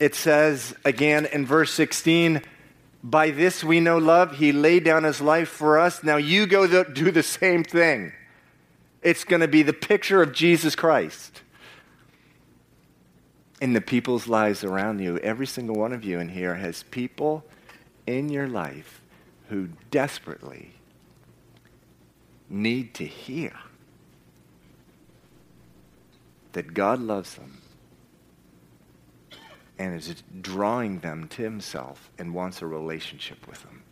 It 0.00 0.16
says 0.16 0.74
again 0.84 1.26
in 1.26 1.46
verse 1.46 1.72
16, 1.72 2.42
by 3.04 3.30
this 3.30 3.62
we 3.62 3.78
know 3.78 3.98
love. 3.98 4.38
He 4.38 4.50
laid 4.50 4.82
down 4.82 5.04
his 5.04 5.20
life 5.20 5.48
for 5.48 5.78
us. 5.78 6.02
Now 6.02 6.16
you 6.16 6.46
go 6.46 6.66
do 6.82 7.12
the 7.12 7.22
same 7.22 7.62
thing. 7.62 8.12
It's 9.02 9.22
going 9.22 9.40
to 9.40 9.48
be 9.48 9.62
the 9.62 9.72
picture 9.72 10.20
of 10.20 10.32
Jesus 10.32 10.74
Christ 10.74 11.42
in 13.60 13.72
the 13.72 13.80
people's 13.80 14.26
lives 14.26 14.64
around 14.64 15.00
you. 15.00 15.18
Every 15.18 15.46
single 15.46 15.76
one 15.76 15.92
of 15.92 16.04
you 16.04 16.18
in 16.18 16.28
here 16.28 16.54
has 16.54 16.82
people 16.84 17.44
in 18.06 18.28
your 18.28 18.48
life 18.48 19.00
who 19.48 19.68
desperately 19.90 20.72
need 22.48 22.94
to 22.94 23.04
hear 23.04 23.52
that 26.52 26.74
God 26.74 27.00
loves 27.00 27.34
them 27.34 27.58
and 29.78 29.94
is 29.94 30.22
drawing 30.40 31.00
them 31.00 31.26
to 31.28 31.42
himself 31.42 32.10
and 32.18 32.32
wants 32.32 32.62
a 32.62 32.66
relationship 32.66 33.46
with 33.48 33.62
them. 33.62 33.82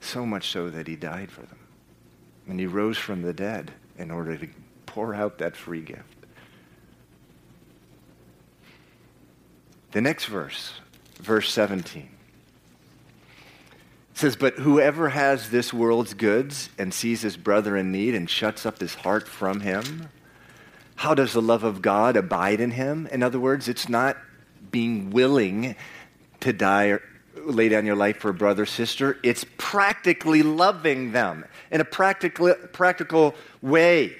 So 0.00 0.26
much 0.26 0.50
so 0.50 0.68
that 0.68 0.86
he 0.86 0.96
died 0.96 1.30
for 1.30 1.42
them. 1.42 1.58
And 2.46 2.60
he 2.60 2.66
rose 2.66 2.98
from 2.98 3.22
the 3.22 3.32
dead 3.32 3.72
in 3.96 4.10
order 4.10 4.36
to 4.36 4.48
pour 4.84 5.14
out 5.14 5.38
that 5.38 5.56
free 5.56 5.80
gift. 5.80 6.21
The 9.92 10.00
next 10.00 10.24
verse, 10.24 10.72
verse 11.20 11.50
17. 11.50 12.08
says, 14.14 14.36
But 14.36 14.54
whoever 14.54 15.10
has 15.10 15.50
this 15.50 15.72
world's 15.72 16.14
goods 16.14 16.70
and 16.78 16.94
sees 16.94 17.20
his 17.20 17.36
brother 17.36 17.76
in 17.76 17.92
need 17.92 18.14
and 18.14 18.28
shuts 18.28 18.64
up 18.64 18.80
his 18.80 18.94
heart 18.94 19.28
from 19.28 19.60
him, 19.60 20.08
how 20.96 21.14
does 21.14 21.34
the 21.34 21.42
love 21.42 21.62
of 21.62 21.82
God 21.82 22.16
abide 22.16 22.60
in 22.60 22.70
him? 22.70 23.06
In 23.08 23.22
other 23.22 23.38
words, 23.38 23.68
it's 23.68 23.88
not 23.88 24.16
being 24.70 25.10
willing 25.10 25.76
to 26.40 26.52
die 26.54 26.86
or 26.86 27.02
lay 27.44 27.68
down 27.68 27.84
your 27.84 27.96
life 27.96 28.18
for 28.18 28.30
a 28.30 28.34
brother 28.34 28.64
sister. 28.64 29.18
It's 29.22 29.44
practically 29.58 30.42
loving 30.42 31.12
them 31.12 31.44
in 31.70 31.80
a 31.80 31.84
practical, 31.84 32.54
practical 32.72 33.34
way. 33.60 34.16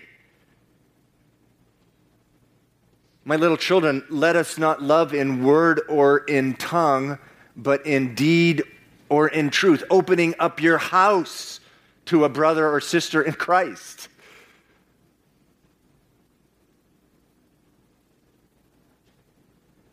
My 3.25 3.37
little 3.37 3.57
children, 3.57 4.05
let 4.11 4.35
us 4.35 4.59
not 4.59 4.83
love 4.83 5.15
in 5.15 5.45
word 5.45 5.83
or 5.89 6.19
in 6.19 6.55
tongue, 6.55 7.19
but 7.57 7.87
in 7.87 8.15
deed 8.15 8.65
or 9.09 9.29
in 9.29 9.51
truth, 9.51 9.85
opening 9.91 10.35
up 10.39 10.61
your 10.61 10.79
house 10.79 11.61
to 12.07 12.25
a 12.25 12.29
brother 12.29 12.69
or 12.69 12.81
sister 12.81 13.23
in 13.23 13.35
Christ. 13.35 14.09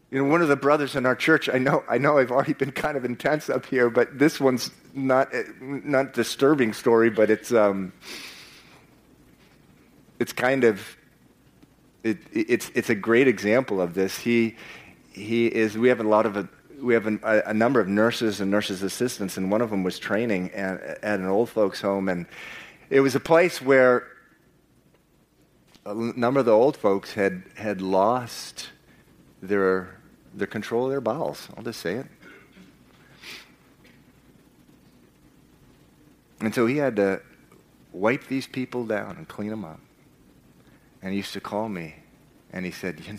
You 0.09 0.23
know, 0.23 0.31
one 0.31 0.41
of 0.41 0.47
the 0.47 0.55
brothers 0.55 0.95
in 0.95 1.05
our 1.05 1.15
church, 1.15 1.49
I 1.49 1.59
know, 1.59 1.83
I 1.87 1.99
know 1.99 2.17
I've 2.17 2.31
already 2.31 2.53
been 2.53 2.71
kind 2.71 2.97
of 2.97 3.05
intense 3.05 3.47
up 3.47 3.67
here, 3.67 3.91
but 3.91 4.17
this 4.17 4.39
one's 4.39 4.71
not, 4.95 5.31
not 5.61 6.13
disturbing 6.13 6.73
story, 6.73 7.11
but 7.11 7.29
it's, 7.29 7.53
um, 7.53 7.93
it's 10.19 10.33
kind 10.33 10.63
of 10.63 10.81
it, 12.03 12.17
it's, 12.31 12.71
it's 12.73 12.89
a 12.89 12.95
great 12.95 13.27
example 13.27 13.81
of 13.81 13.93
this. 13.93 14.17
He, 14.17 14.55
he 15.11 15.47
is, 15.47 15.77
we 15.77 15.89
have 15.89 15.99
a 15.99 16.07
lot 16.07 16.25
of, 16.25 16.37
a, 16.37 16.47
we 16.81 16.93
have 16.93 17.07
a, 17.07 17.43
a 17.45 17.53
number 17.53 17.79
of 17.79 17.87
nurses 17.87 18.39
and 18.39 18.49
nurses' 18.49 18.83
assistants, 18.83 19.37
and 19.37 19.51
one 19.51 19.61
of 19.61 19.69
them 19.69 19.83
was 19.83 19.99
training 19.99 20.51
at, 20.51 20.81
at 21.03 21.19
an 21.19 21.27
old 21.27 21.49
folks' 21.49 21.81
home. 21.81 22.07
And 22.07 22.25
it 22.89 23.01
was 23.01 23.15
a 23.15 23.19
place 23.19 23.61
where 23.61 24.07
a 25.85 25.93
number 25.93 26.39
of 26.39 26.45
the 26.45 26.51
old 26.51 26.77
folks 26.77 27.13
had, 27.13 27.43
had 27.55 27.81
lost 27.81 28.69
their, 29.41 29.97
their 30.33 30.47
control 30.47 30.85
of 30.85 30.91
their 30.91 31.01
bowels. 31.01 31.49
I'll 31.57 31.63
just 31.63 31.81
say 31.81 31.95
it. 31.95 32.05
And 36.41 36.55
so 36.55 36.65
he 36.65 36.77
had 36.77 36.95
to 36.95 37.21
wipe 37.91 38.27
these 38.27 38.47
people 38.47 38.85
down 38.85 39.17
and 39.17 39.27
clean 39.27 39.49
them 39.49 39.65
up. 39.65 39.79
And 41.01 41.11
he 41.11 41.17
used 41.17 41.33
to 41.33 41.41
call 41.41 41.69
me, 41.69 41.95
and 42.51 42.65
he 42.65 42.71
said, 42.71 43.01
You, 43.05 43.17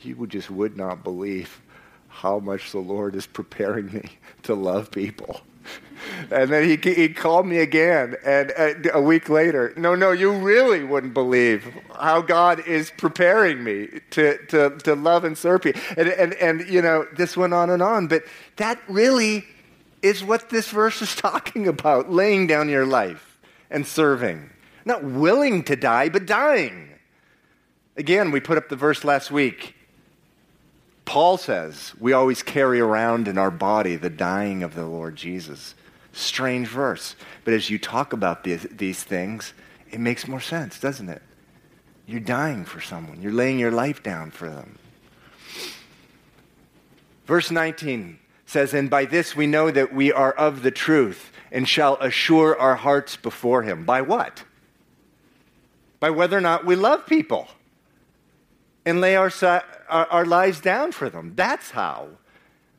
you 0.00 0.26
just 0.26 0.50
would 0.50 0.76
not 0.76 1.02
believe 1.02 1.60
how 2.08 2.38
much 2.38 2.72
the 2.72 2.78
Lord 2.78 3.14
is 3.16 3.26
preparing 3.26 3.92
me 3.92 4.04
to 4.42 4.54
love 4.54 4.90
people. 4.90 5.40
and 6.30 6.50
then 6.50 6.64
he, 6.64 6.76
he 6.92 7.08
called 7.08 7.46
me 7.46 7.58
again, 7.58 8.16
and 8.24 8.52
uh, 8.56 8.74
a 8.92 9.00
week 9.00 9.28
later, 9.28 9.72
no, 9.76 9.94
no, 9.94 10.10
you 10.10 10.32
really 10.32 10.84
wouldn't 10.84 11.14
believe 11.14 11.72
how 11.98 12.20
God 12.20 12.66
is 12.66 12.92
preparing 12.96 13.62
me 13.62 13.88
to, 14.10 14.38
to, 14.46 14.76
to 14.78 14.94
love 14.94 15.24
and 15.24 15.36
serve 15.38 15.62
people. 15.62 15.80
And, 15.96 16.08
and, 16.08 16.34
and, 16.34 16.68
you 16.68 16.82
know, 16.82 17.06
this 17.16 17.36
went 17.36 17.54
on 17.54 17.70
and 17.70 17.82
on, 17.82 18.08
but 18.08 18.24
that 18.56 18.80
really 18.88 19.44
is 20.02 20.24
what 20.24 20.50
this 20.50 20.68
verse 20.68 21.00
is 21.00 21.14
talking 21.16 21.68
about 21.68 22.10
laying 22.10 22.46
down 22.46 22.68
your 22.68 22.86
life 22.86 23.38
and 23.70 23.86
serving. 23.86 24.50
Not 24.84 25.04
willing 25.04 25.62
to 25.64 25.76
die, 25.76 26.08
but 26.08 26.26
dying. 26.26 26.91
Again, 27.96 28.30
we 28.30 28.40
put 28.40 28.56
up 28.56 28.68
the 28.68 28.76
verse 28.76 29.04
last 29.04 29.30
week. 29.30 29.74
Paul 31.04 31.36
says 31.36 31.92
we 32.00 32.12
always 32.12 32.42
carry 32.42 32.80
around 32.80 33.28
in 33.28 33.36
our 33.36 33.50
body 33.50 33.96
the 33.96 34.10
dying 34.10 34.62
of 34.62 34.74
the 34.74 34.86
Lord 34.86 35.16
Jesus. 35.16 35.74
Strange 36.12 36.68
verse. 36.68 37.16
But 37.44 37.54
as 37.54 37.68
you 37.68 37.78
talk 37.78 38.12
about 38.12 38.44
these, 38.44 38.66
these 38.70 39.02
things, 39.02 39.52
it 39.90 40.00
makes 40.00 40.26
more 40.26 40.40
sense, 40.40 40.80
doesn't 40.80 41.08
it? 41.08 41.22
You're 42.06 42.20
dying 42.20 42.64
for 42.64 42.80
someone, 42.80 43.20
you're 43.20 43.32
laying 43.32 43.58
your 43.58 43.70
life 43.70 44.02
down 44.02 44.30
for 44.30 44.48
them. 44.48 44.78
Verse 47.26 47.50
19 47.50 48.18
says, 48.46 48.74
And 48.74 48.90
by 48.90 49.04
this 49.04 49.36
we 49.36 49.46
know 49.46 49.70
that 49.70 49.94
we 49.94 50.12
are 50.12 50.32
of 50.32 50.62
the 50.62 50.70
truth 50.70 51.30
and 51.50 51.68
shall 51.68 51.96
assure 51.96 52.58
our 52.58 52.76
hearts 52.76 53.16
before 53.16 53.62
him. 53.62 53.84
By 53.84 54.00
what? 54.00 54.44
By 56.00 56.10
whether 56.10 56.36
or 56.36 56.40
not 56.40 56.64
we 56.64 56.74
love 56.74 57.06
people 57.06 57.48
and 58.84 59.00
lay 59.00 59.16
our, 59.16 59.30
our, 59.88 60.06
our 60.06 60.24
lives 60.24 60.60
down 60.60 60.92
for 60.92 61.08
them. 61.08 61.32
That's 61.36 61.70
how. 61.70 62.08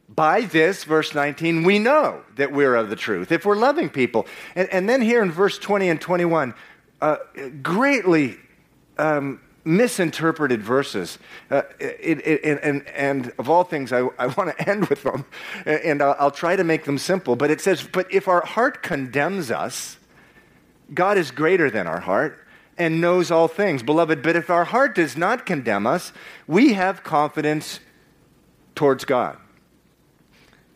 By 0.10 0.42
this, 0.42 0.84
verse 0.84 1.16
19, 1.16 1.64
we 1.64 1.80
know 1.80 2.22
that 2.36 2.52
we're 2.52 2.76
of 2.76 2.90
the 2.90 2.96
truth, 2.96 3.32
if 3.32 3.46
we're 3.46 3.56
loving 3.56 3.90
people. 3.90 4.28
And, 4.56 4.70
and 4.70 4.88
then 4.88 5.02
here 5.02 5.24
in 5.24 5.32
verse 5.32 5.58
20 5.58 5.90
and 5.90 6.00
21, 6.00 6.54
uh, 7.02 7.18
greatly 7.62 8.38
um, 8.98 9.42
misinterpreted 9.66 10.62
verses. 10.62 11.18
Uh, 11.50 11.64
it, 11.80 12.26
it, 12.28 12.44
and, 12.64 12.88
and, 12.90 13.34
of 13.40 13.50
all 13.50 13.64
things, 13.64 13.92
I, 13.92 14.00
I 14.20 14.28
want 14.28 14.56
to 14.56 14.70
end 14.70 14.88
with 14.88 15.04
them, 15.04 15.26
and 15.66 16.02
I'll, 16.02 16.16
I'll 16.20 16.32
try 16.32 16.56
to 16.56 16.64
make 16.64 16.84
them 16.84 16.98
simple. 16.98 17.36
But 17.36 17.50
it 17.50 17.62
says, 17.62 17.84
But 17.84 18.12
if 18.14 18.28
our 18.28 18.46
heart 18.46 18.84
condemns 18.84 19.52
us, 19.52 19.98
God 20.94 21.18
is 21.18 21.32
greater 21.32 21.72
than 21.72 21.88
our 21.88 22.02
heart 22.02 22.43
and 22.78 23.00
knows 23.00 23.32
all 23.32 23.48
things. 23.48 23.84
Beloved, 23.84 24.22
but 24.22 24.36
if 24.36 24.50
our 24.50 24.66
heart 24.66 24.96
does 24.96 25.16
not 25.16 25.46
condemn 25.46 25.86
us, 25.86 26.12
we 26.48 26.74
have 26.74 27.04
confidence 27.04 27.80
towards 28.76 29.06
God. 29.06 29.38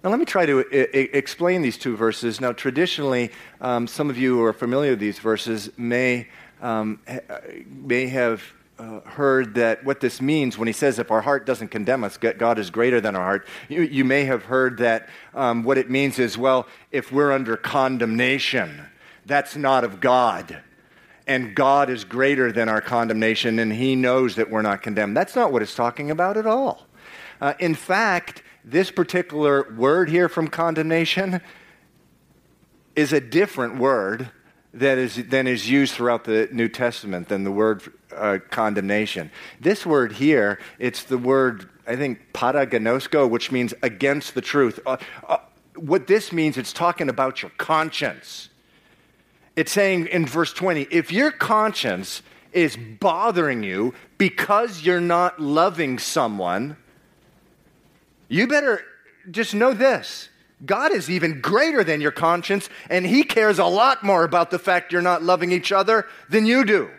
Now, 0.03 0.11
let 0.11 0.19
me 0.19 0.25
try 0.25 0.45
to 0.45 0.59
I- 0.71 0.97
I 0.97 1.09
explain 1.13 1.63
these 1.63 1.77
two 1.77 1.97
verses. 1.97 2.39
Now, 2.39 2.51
traditionally, 2.51 3.31
um, 3.59 3.87
some 3.87 4.09
of 4.09 4.17
you 4.17 4.35
who 4.35 4.43
are 4.43 4.53
familiar 4.53 4.91
with 4.91 4.99
these 4.99 5.19
verses 5.19 5.71
may, 5.77 6.27
um, 6.61 6.99
ha- 7.07 7.19
may 7.67 8.07
have 8.07 8.43
uh, 8.79 8.99
heard 9.01 9.55
that 9.55 9.83
what 9.83 9.99
this 9.99 10.21
means 10.21 10.55
when 10.55 10.67
he 10.67 10.71
says, 10.71 10.99
if 10.99 11.09
our 11.09 11.21
heart 11.21 11.47
doesn't 11.47 11.69
condemn 11.69 12.03
us, 12.03 12.15
God 12.15 12.59
is 12.59 12.69
greater 12.69 13.01
than 13.01 13.15
our 13.15 13.23
heart. 13.23 13.47
You, 13.69 13.81
you 13.81 14.05
may 14.05 14.25
have 14.25 14.43
heard 14.43 14.77
that 14.77 15.09
um, 15.33 15.63
what 15.63 15.79
it 15.79 15.89
means 15.89 16.19
is, 16.19 16.37
well, 16.37 16.67
if 16.91 17.11
we're 17.11 17.31
under 17.31 17.57
condemnation, 17.57 18.85
that's 19.25 19.55
not 19.55 19.83
of 19.83 19.99
God 19.99 20.61
and 21.27 21.53
God 21.53 21.89
is 21.89 22.03
greater 22.03 22.51
than 22.51 22.69
our 22.69 22.81
condemnation, 22.81 23.59
and 23.59 23.73
He 23.73 23.95
knows 23.95 24.35
that 24.35 24.49
we're 24.49 24.61
not 24.61 24.81
condemned. 24.81 25.15
That's 25.15 25.35
not 25.35 25.51
what 25.51 25.61
it's 25.61 25.75
talking 25.75 26.09
about 26.09 26.37
at 26.37 26.47
all. 26.47 26.87
Uh, 27.41 27.53
in 27.59 27.75
fact, 27.75 28.41
this 28.63 28.89
particular 28.89 29.71
word 29.75 30.09
here 30.09 30.29
from 30.29 30.47
condemnation 30.47 31.41
is 32.95 33.13
a 33.13 33.21
different 33.21 33.77
word 33.77 34.31
that 34.73 34.97
is, 34.97 35.15
than 35.27 35.47
is 35.47 35.69
used 35.69 35.93
throughout 35.93 36.23
the 36.23 36.49
New 36.51 36.67
Testament 36.67 37.29
than 37.29 37.43
the 37.43 37.51
word 37.51 37.83
uh, 38.15 38.39
condemnation. 38.49 39.31
This 39.59 39.85
word 39.85 40.13
here, 40.13 40.59
it's 40.79 41.03
the 41.03 41.17
word, 41.17 41.69
I 41.85 41.95
think, 41.95 42.33
paraginosko, 42.33 43.29
which 43.29 43.51
means 43.51 43.73
against 43.81 44.33
the 44.33 44.41
truth. 44.41 44.79
Uh, 44.85 44.97
uh, 45.27 45.37
what 45.75 46.07
this 46.07 46.31
means, 46.31 46.57
it's 46.57 46.73
talking 46.73 47.09
about 47.09 47.41
your 47.41 47.51
conscience 47.57 48.49
it's 49.57 49.71
saying 49.71 50.05
in 50.07 50.25
verse 50.25 50.53
20 50.53 50.87
if 50.91 51.11
your 51.11 51.31
conscience 51.31 52.21
is 52.53 52.77
bothering 52.77 53.63
you 53.63 53.93
because 54.17 54.83
you're 54.83 55.01
not 55.01 55.39
loving 55.39 55.99
someone, 55.99 56.77
you 58.29 58.47
better 58.47 58.81
just 59.29 59.53
know 59.53 59.73
this. 59.73 60.29
God 60.65 60.93
is 60.93 61.09
even 61.09 61.41
greater 61.41 61.83
than 61.83 62.01
your 62.01 62.11
conscience, 62.11 62.69
and 62.89 63.05
He 63.05 63.23
cares 63.23 63.59
a 63.59 63.65
lot 63.65 64.03
more 64.03 64.23
about 64.23 64.49
the 64.49 64.57
fact 64.57 64.91
you're 64.91 65.01
not 65.01 65.21
loving 65.21 65.51
each 65.51 65.71
other 65.71 66.07
than 66.29 66.45
you 66.45 66.63
do. 66.63 66.89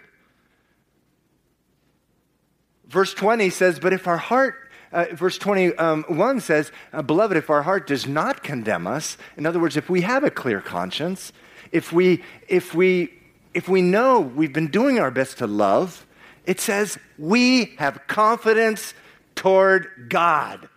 Verse 2.87 3.12
20 3.14 3.51
says, 3.51 3.81
But 3.81 3.92
if 3.92 4.07
our 4.07 4.16
heart, 4.16 4.55
uh, 4.92 5.07
verse 5.12 5.38
21 5.38 6.40
says, 6.40 6.71
uh, 6.92 7.03
Beloved, 7.03 7.37
if 7.37 7.51
our 7.51 7.62
heart 7.62 7.87
does 7.87 8.07
not 8.07 8.42
condemn 8.42 8.87
us, 8.87 9.16
in 9.37 9.44
other 9.44 9.59
words, 9.59 9.77
if 9.77 9.90
we 9.90 10.03
have 10.03 10.23
a 10.23 10.31
clear 10.31 10.61
conscience, 10.61 11.33
if 11.72 11.92
we, 11.92 12.22
if 12.48 12.74
we, 12.74 13.12
if 13.54 13.68
we 13.68 13.83
know 13.83 14.20
we've 14.20 14.52
been 14.52 14.70
doing 14.70 14.98
our 14.98 15.11
best 15.11 15.38
to 15.38 15.46
love, 15.46 16.07
it 16.46 16.61
says 16.61 16.98
we 17.18 17.74
have 17.78 18.07
confidence 18.07 18.94
toward 19.35 20.07
God. 20.09 20.68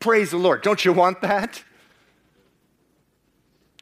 Praise 0.00 0.30
the 0.30 0.36
Lord. 0.36 0.62
Don't 0.62 0.84
you 0.84 0.92
want 0.92 1.20
that? 1.22 1.62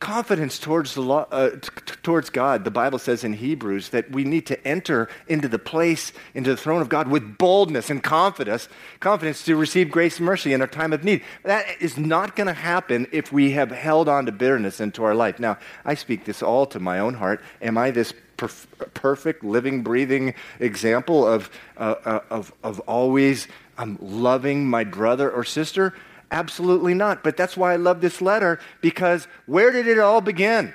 Confidence 0.04 0.58
towards, 0.58 0.92
the 0.92 1.00
law, 1.00 1.26
uh, 1.30 1.48
t- 1.48 1.70
towards 2.02 2.28
God. 2.28 2.64
The 2.64 2.70
Bible 2.70 2.98
says 2.98 3.24
in 3.24 3.32
Hebrews 3.32 3.88
that 3.88 4.10
we 4.10 4.22
need 4.22 4.44
to 4.48 4.68
enter 4.68 5.08
into 5.28 5.48
the 5.48 5.58
place, 5.58 6.12
into 6.34 6.50
the 6.50 6.58
throne 6.58 6.82
of 6.82 6.90
God 6.90 7.08
with 7.08 7.38
boldness 7.38 7.88
and 7.88 8.02
confidence, 8.02 8.68
confidence 9.00 9.42
to 9.46 9.56
receive 9.56 9.90
grace 9.90 10.18
and 10.18 10.26
mercy 10.26 10.52
in 10.52 10.60
our 10.60 10.66
time 10.66 10.92
of 10.92 11.04
need. 11.04 11.22
That 11.44 11.64
is 11.80 11.96
not 11.96 12.36
going 12.36 12.48
to 12.48 12.52
happen 12.52 13.06
if 13.12 13.32
we 13.32 13.52
have 13.52 13.70
held 13.70 14.06
on 14.06 14.26
to 14.26 14.32
bitterness 14.32 14.78
into 14.78 15.02
our 15.04 15.14
life. 15.14 15.40
Now, 15.40 15.56
I 15.86 15.94
speak 15.94 16.26
this 16.26 16.42
all 16.42 16.66
to 16.66 16.78
my 16.78 16.98
own 16.98 17.14
heart. 17.14 17.40
Am 17.62 17.78
I 17.78 17.90
this 17.90 18.12
perf- 18.36 18.66
perfect, 18.92 19.42
living, 19.42 19.82
breathing 19.82 20.34
example 20.60 21.26
of, 21.26 21.48
uh, 21.78 21.94
uh, 22.04 22.20
of, 22.28 22.52
of 22.62 22.78
always 22.80 23.48
um, 23.78 23.96
loving 24.02 24.68
my 24.68 24.84
brother 24.84 25.30
or 25.30 25.44
sister? 25.44 25.94
Absolutely 26.34 26.94
not. 26.94 27.22
But 27.22 27.36
that's 27.36 27.56
why 27.56 27.72
I 27.72 27.76
love 27.76 28.00
this 28.00 28.20
letter 28.20 28.58
because 28.80 29.28
where 29.46 29.70
did 29.70 29.86
it 29.86 30.00
all 30.00 30.20
begin? 30.20 30.74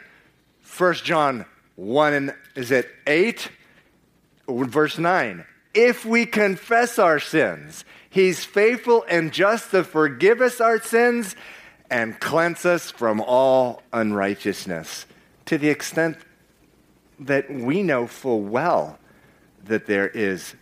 First 0.62 1.04
John 1.04 1.45
1 1.76 2.13
and 2.13 2.36
is 2.56 2.72
it 2.72 2.89
8? 3.06 3.52
Verse 4.48 4.98
9. 4.98 5.45
If 5.74 6.06
we 6.06 6.26
confess 6.26 6.98
our 6.98 7.19
sins, 7.19 7.84
he's 8.10 8.45
faithful 8.45 9.04
and 9.10 9.34
just 9.34 9.72
to 9.72 9.84
forgive 9.84 10.39
us 10.39 10.62
our 10.62 10.80
sins 10.82 11.36
and 11.89 12.17
cleanse 12.22 12.65
us 12.65 12.89
from 12.89 13.19
all 13.19 13.84
unrighteousness. 13.91 15.06
To 15.48 15.58
the 15.58 15.67
extent 15.67 16.17
that 17.19 17.52
we 17.52 17.84
know 17.84 18.08
full 18.08 18.43
well 18.43 18.98
that 19.65 19.88
there 19.88 20.08
is 20.08 20.56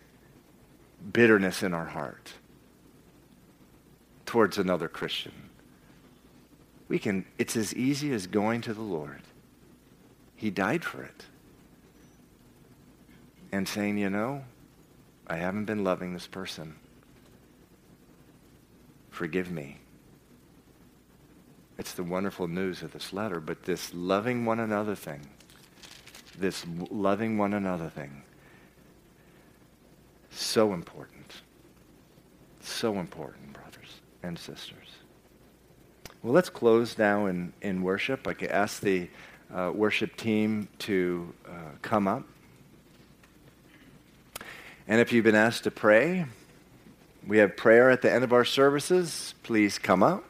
bitterness 1.13 1.61
in 1.61 1.75
our 1.75 1.85
heart 1.85 2.33
towards 4.27 4.59
another 4.59 4.87
Christian. 4.87 5.49
We 6.87 6.99
can, 6.99 7.25
it's 7.39 7.55
as 7.55 7.73
easy 7.73 8.13
as 8.13 8.27
going 8.27 8.61
to 8.61 8.73
the 8.73 8.81
Lord. 8.81 9.23
He 10.35 10.51
died 10.51 10.85
for 10.85 11.01
it. 11.01 11.25
And 13.51 13.67
saying, 13.67 13.97
you 13.97 14.09
know, 14.11 14.43
I 15.25 15.37
haven't 15.37 15.65
been 15.65 15.83
loving 15.83 16.13
this 16.13 16.27
person. 16.27 16.75
Forgive 19.09 19.49
me. 19.49 19.77
It's 21.77 21.93
the 21.93 22.03
wonderful 22.03 22.47
news 22.47 22.81
of 22.81 22.91
this 22.91 23.13
letter, 23.13 23.39
but 23.39 23.63
this 23.63 23.93
loving 23.93 24.45
one 24.45 24.59
another 24.59 24.95
thing, 24.95 25.21
this 26.37 26.65
loving 26.89 27.37
one 27.37 27.53
another 27.53 27.89
thing, 27.89 28.23
so 30.31 30.73
important. 30.73 31.41
So 32.59 32.99
important. 32.99 33.46
And 34.27 34.37
sisters. 34.37 34.87
Well, 36.21 36.33
let's 36.33 36.49
close 36.49 36.97
now 36.97 37.27
in, 37.27 37.53
in 37.61 37.81
worship. 37.81 38.27
I 38.27 38.33
could 38.33 38.49
ask 38.49 38.81
the 38.81 39.09
uh, 39.53 39.71
worship 39.73 40.15
team 40.17 40.67
to 40.79 41.33
uh, 41.47 41.51
come 41.81 42.07
up. 42.07 42.23
And 44.87 45.01
if 45.01 45.11
you've 45.11 45.23
been 45.23 45.35
asked 45.35 45.63
to 45.63 45.71
pray, 45.71 46.25
we 47.25 47.37
have 47.39 47.57
prayer 47.57 47.89
at 47.89 48.01
the 48.01 48.11
end 48.11 48.23
of 48.23 48.33
our 48.33 48.45
services. 48.45 49.35
Please 49.43 49.77
come 49.77 50.03
up. 50.03 50.23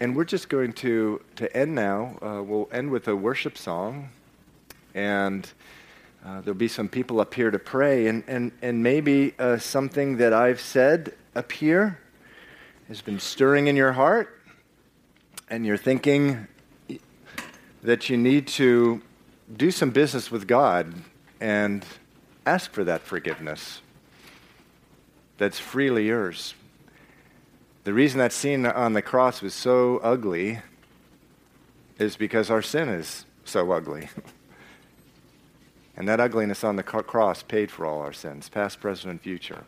And 0.00 0.14
we're 0.14 0.24
just 0.24 0.48
going 0.48 0.72
to, 0.74 1.20
to 1.36 1.56
end 1.56 1.74
now. 1.74 2.18
Uh, 2.22 2.42
we'll 2.42 2.68
end 2.70 2.90
with 2.90 3.08
a 3.08 3.16
worship 3.16 3.58
song. 3.58 4.10
And 4.94 5.50
uh, 6.24 6.40
there'll 6.40 6.54
be 6.54 6.68
some 6.68 6.88
people 6.88 7.20
up 7.20 7.34
here 7.34 7.50
to 7.50 7.58
pray. 7.58 8.06
And, 8.06 8.22
and, 8.28 8.52
and 8.62 8.82
maybe 8.82 9.34
uh, 9.38 9.58
something 9.58 10.18
that 10.18 10.32
I've 10.32 10.60
said 10.60 11.14
up 11.34 11.50
here 11.50 11.98
has 12.86 13.00
been 13.00 13.18
stirring 13.18 13.66
in 13.66 13.74
your 13.74 13.92
heart. 13.92 14.40
And 15.50 15.66
you're 15.66 15.76
thinking 15.76 16.46
that 17.82 18.08
you 18.08 18.16
need 18.16 18.46
to 18.48 19.02
do 19.56 19.70
some 19.70 19.90
business 19.90 20.30
with 20.30 20.46
God 20.46 20.94
and 21.40 21.84
ask 22.46 22.72
for 22.72 22.84
that 22.84 23.02
forgiveness 23.02 23.80
that's 25.38 25.58
freely 25.58 26.06
yours. 26.06 26.54
The 27.88 27.94
reason 27.94 28.18
that 28.18 28.34
scene 28.34 28.66
on 28.66 28.92
the 28.92 29.00
cross 29.00 29.40
was 29.40 29.54
so 29.54 29.96
ugly 30.02 30.60
is 31.98 32.18
because 32.18 32.50
our 32.50 32.60
sin 32.60 32.90
is 32.90 33.24
so 33.46 33.72
ugly. 33.72 34.10
and 35.96 36.06
that 36.06 36.20
ugliness 36.20 36.62
on 36.64 36.76
the 36.76 36.82
cross 36.82 37.42
paid 37.42 37.70
for 37.70 37.86
all 37.86 38.02
our 38.02 38.12
sins, 38.12 38.50
past, 38.50 38.78
present, 38.78 39.10
and 39.10 39.18
future. 39.22 39.64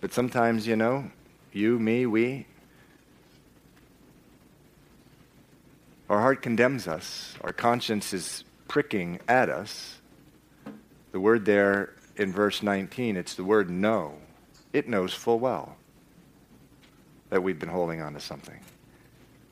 But 0.00 0.12
sometimes, 0.12 0.68
you 0.68 0.76
know, 0.76 1.10
you, 1.52 1.80
me, 1.80 2.06
we, 2.06 2.46
our 6.08 6.20
heart 6.20 6.42
condemns 6.42 6.86
us. 6.86 7.34
Our 7.40 7.52
conscience 7.52 8.12
is 8.12 8.44
pricking 8.68 9.18
at 9.26 9.48
us. 9.48 10.00
The 11.10 11.18
word 11.18 11.44
there 11.44 11.94
in 12.14 12.30
verse 12.30 12.62
19, 12.62 13.16
it's 13.16 13.34
the 13.34 13.42
word 13.42 13.68
know. 13.68 14.14
It 14.72 14.88
knows 14.88 15.12
full 15.12 15.40
well 15.40 15.76
that 17.32 17.42
we've 17.42 17.58
been 17.58 17.70
holding 17.70 18.02
on 18.02 18.12
to 18.12 18.20
something. 18.20 18.60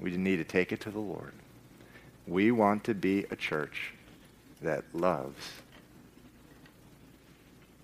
We 0.00 0.14
need 0.14 0.36
to 0.36 0.44
take 0.44 0.70
it 0.70 0.80
to 0.82 0.90
the 0.90 0.98
Lord. 0.98 1.32
We 2.26 2.50
want 2.50 2.84
to 2.84 2.94
be 2.94 3.24
a 3.30 3.36
church 3.36 3.94
that 4.60 4.84
loves. 4.92 5.42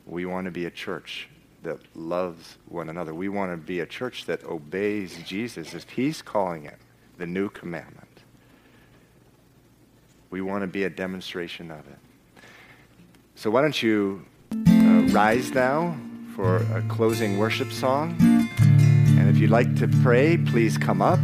We 0.05 0.27
want 0.27 0.45
to 0.45 0.51
be 0.51 0.67
a 0.67 0.71
church 0.71 1.31
that 1.63 1.79
loves 1.95 2.59
one 2.69 2.91
another. 2.91 3.15
We 3.15 3.31
want 3.31 3.53
to 3.53 3.57
be 3.57 3.81
a 3.81 3.87
church 3.87 4.27
that 4.27 4.45
obeys 4.45 5.17
Jesus 5.25 5.73
as 5.73 5.85
he's 5.85 6.21
calling 6.21 6.67
it 6.67 6.77
the 7.17 7.27
new 7.27 7.49
commandment. 7.49 8.21
We 10.29 10.43
want 10.43 10.61
to 10.61 10.67
be 10.67 10.85
a 10.85 10.91
demonstration 10.91 11.71
of 11.71 11.79
it. 11.79 12.43
So 13.35 13.51
why 13.51 13.63
don't 13.63 13.83
you 13.83 14.27
uh, 14.53 15.07
rise 15.09 15.53
now 15.53 15.97
for 16.35 16.57
a 16.75 16.85
closing 16.87 17.39
worship 17.39 17.73
song? 17.73 18.36
If 19.37 19.43
you'd 19.43 19.51
like 19.51 19.77
to 19.81 19.89
pray, 20.03 20.39
please 20.39 20.79
come 20.79 21.03
up. 21.03 21.21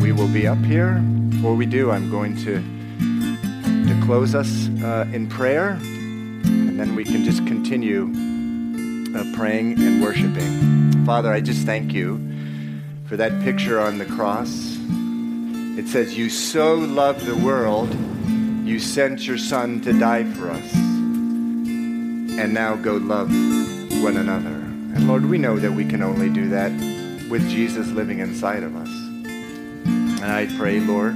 We 0.00 0.10
will 0.10 0.26
be 0.26 0.48
up 0.48 0.58
here. 0.58 0.94
Before 1.28 1.54
we 1.54 1.66
do, 1.66 1.92
I'm 1.92 2.10
going 2.10 2.36
to, 2.38 2.56
to 2.58 4.00
close 4.04 4.34
us 4.34 4.68
uh, 4.82 5.06
in 5.12 5.28
prayer, 5.28 5.78
and 5.80 6.80
then 6.80 6.96
we 6.96 7.04
can 7.04 7.22
just 7.22 7.46
continue 7.46 8.06
uh, 9.16 9.22
praying 9.36 9.78
and 9.78 10.02
worshiping. 10.02 11.04
Father, 11.06 11.32
I 11.32 11.40
just 11.40 11.64
thank 11.64 11.92
you 11.92 12.18
for 13.06 13.16
that 13.16 13.40
picture 13.44 13.78
on 13.78 13.98
the 13.98 14.06
cross. 14.06 14.76
It 15.78 15.86
says, 15.86 16.18
You 16.18 16.30
so 16.30 16.74
loved 16.74 17.24
the 17.24 17.36
world, 17.36 17.94
you 18.64 18.80
sent 18.80 19.28
your 19.28 19.38
Son 19.38 19.80
to 19.82 19.96
die 19.96 20.24
for 20.24 20.50
us. 20.50 20.74
And 20.74 22.52
now 22.52 22.74
go 22.74 22.96
love 22.96 23.30
one 24.02 24.16
another. 24.16 24.48
And 24.48 25.06
Lord, 25.06 25.24
we 25.24 25.38
know 25.38 25.60
that 25.60 25.70
we 25.70 25.84
can 25.84 26.02
only 26.02 26.30
do 26.30 26.48
that 26.48 26.97
with 27.28 27.48
Jesus 27.50 27.88
living 27.88 28.20
inside 28.20 28.62
of 28.62 28.74
us. 28.76 28.88
And 28.88 30.24
I 30.24 30.46
pray, 30.56 30.80
Lord, 30.80 31.14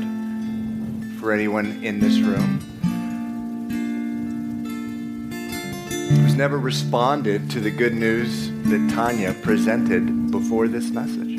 for 1.18 1.32
anyone 1.32 1.82
in 1.82 2.00
this 2.00 2.18
room 2.18 2.60
who's 6.32 6.34
never 6.34 6.58
responded 6.58 7.50
to 7.50 7.60
the 7.60 7.70
good 7.70 7.94
news 7.94 8.50
that 8.64 8.90
Tanya 8.94 9.34
presented 9.42 10.30
before 10.30 10.68
this 10.68 10.90
message. 10.90 11.31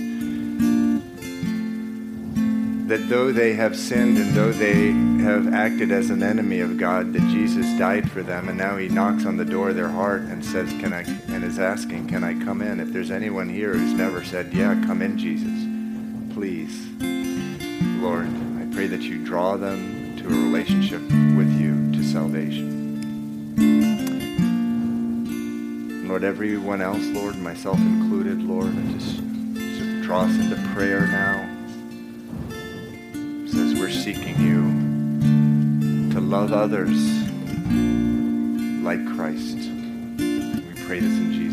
That 2.94 3.10
though 3.10 3.32
they 3.32 3.54
have 3.56 3.76
sinned 3.76 4.20
and 4.20 4.36
though 4.36 4.52
they 4.52 4.92
have 5.24 5.52
acted 5.52 5.92
as 5.92 6.12
an 6.12 6.22
enemy 6.22 6.60
of 6.60 6.78
God, 6.78 7.12
that 7.14 7.22
Jesus 7.22 7.66
died 7.80 8.08
for 8.12 8.22
them, 8.22 8.50
and 8.50 8.56
now 8.56 8.78
He 8.78 8.88
knocks 8.88 9.26
on 9.26 9.36
the 9.36 9.44
door 9.44 9.70
of 9.70 9.76
their 9.76 9.90
heart 9.90 10.22
and 10.22 10.46
says, 10.46 10.70
"Can 10.74 10.94
I?" 10.94 11.02
and 11.34 11.44
is 11.44 11.58
asking, 11.58 12.06
"Can 12.06 12.24
I 12.24 12.36
come 12.46 12.62
in?" 12.62 12.80
If 12.80 12.94
there's 12.94 13.10
anyone 13.10 13.50
here 13.50 13.74
who's 13.74 13.94
never 13.94 14.24
said, 14.24 14.54
"Yeah, 14.54 14.80
come 14.86 15.02
in, 15.02 15.18
Jesus," 15.18 15.50
please, 16.36 16.88
Lord, 18.00 18.28
I 18.62 18.72
pray 18.76 18.86
that 18.86 19.02
you 19.02 19.26
draw 19.26 19.58
them 19.58 20.16
to 20.18 20.28
a 20.28 20.30
relationship 20.30 21.02
with 21.36 21.50
you 21.60 21.92
to 21.94 22.04
salvation. 22.04 22.70
Lord, 26.08 26.24
everyone 26.24 26.84
else, 26.84 27.08
Lord, 27.08 27.40
myself 27.40 27.80
included, 27.80 28.44
Lord, 28.44 28.68
I 28.68 28.94
just, 28.94 29.20
just 29.56 30.04
draw 30.04 30.26
us 30.26 30.36
into 30.36 30.58
prayer 30.76 31.08
now 31.08 31.53
seeking 34.04 34.38
you 34.38 36.12
to 36.12 36.20
love 36.20 36.52
others 36.52 36.90
like 38.84 39.00
Christ. 39.16 39.56
We 39.56 40.86
pray 40.86 41.00
this 41.00 41.18
in 41.20 41.32
Jesus' 41.32 41.53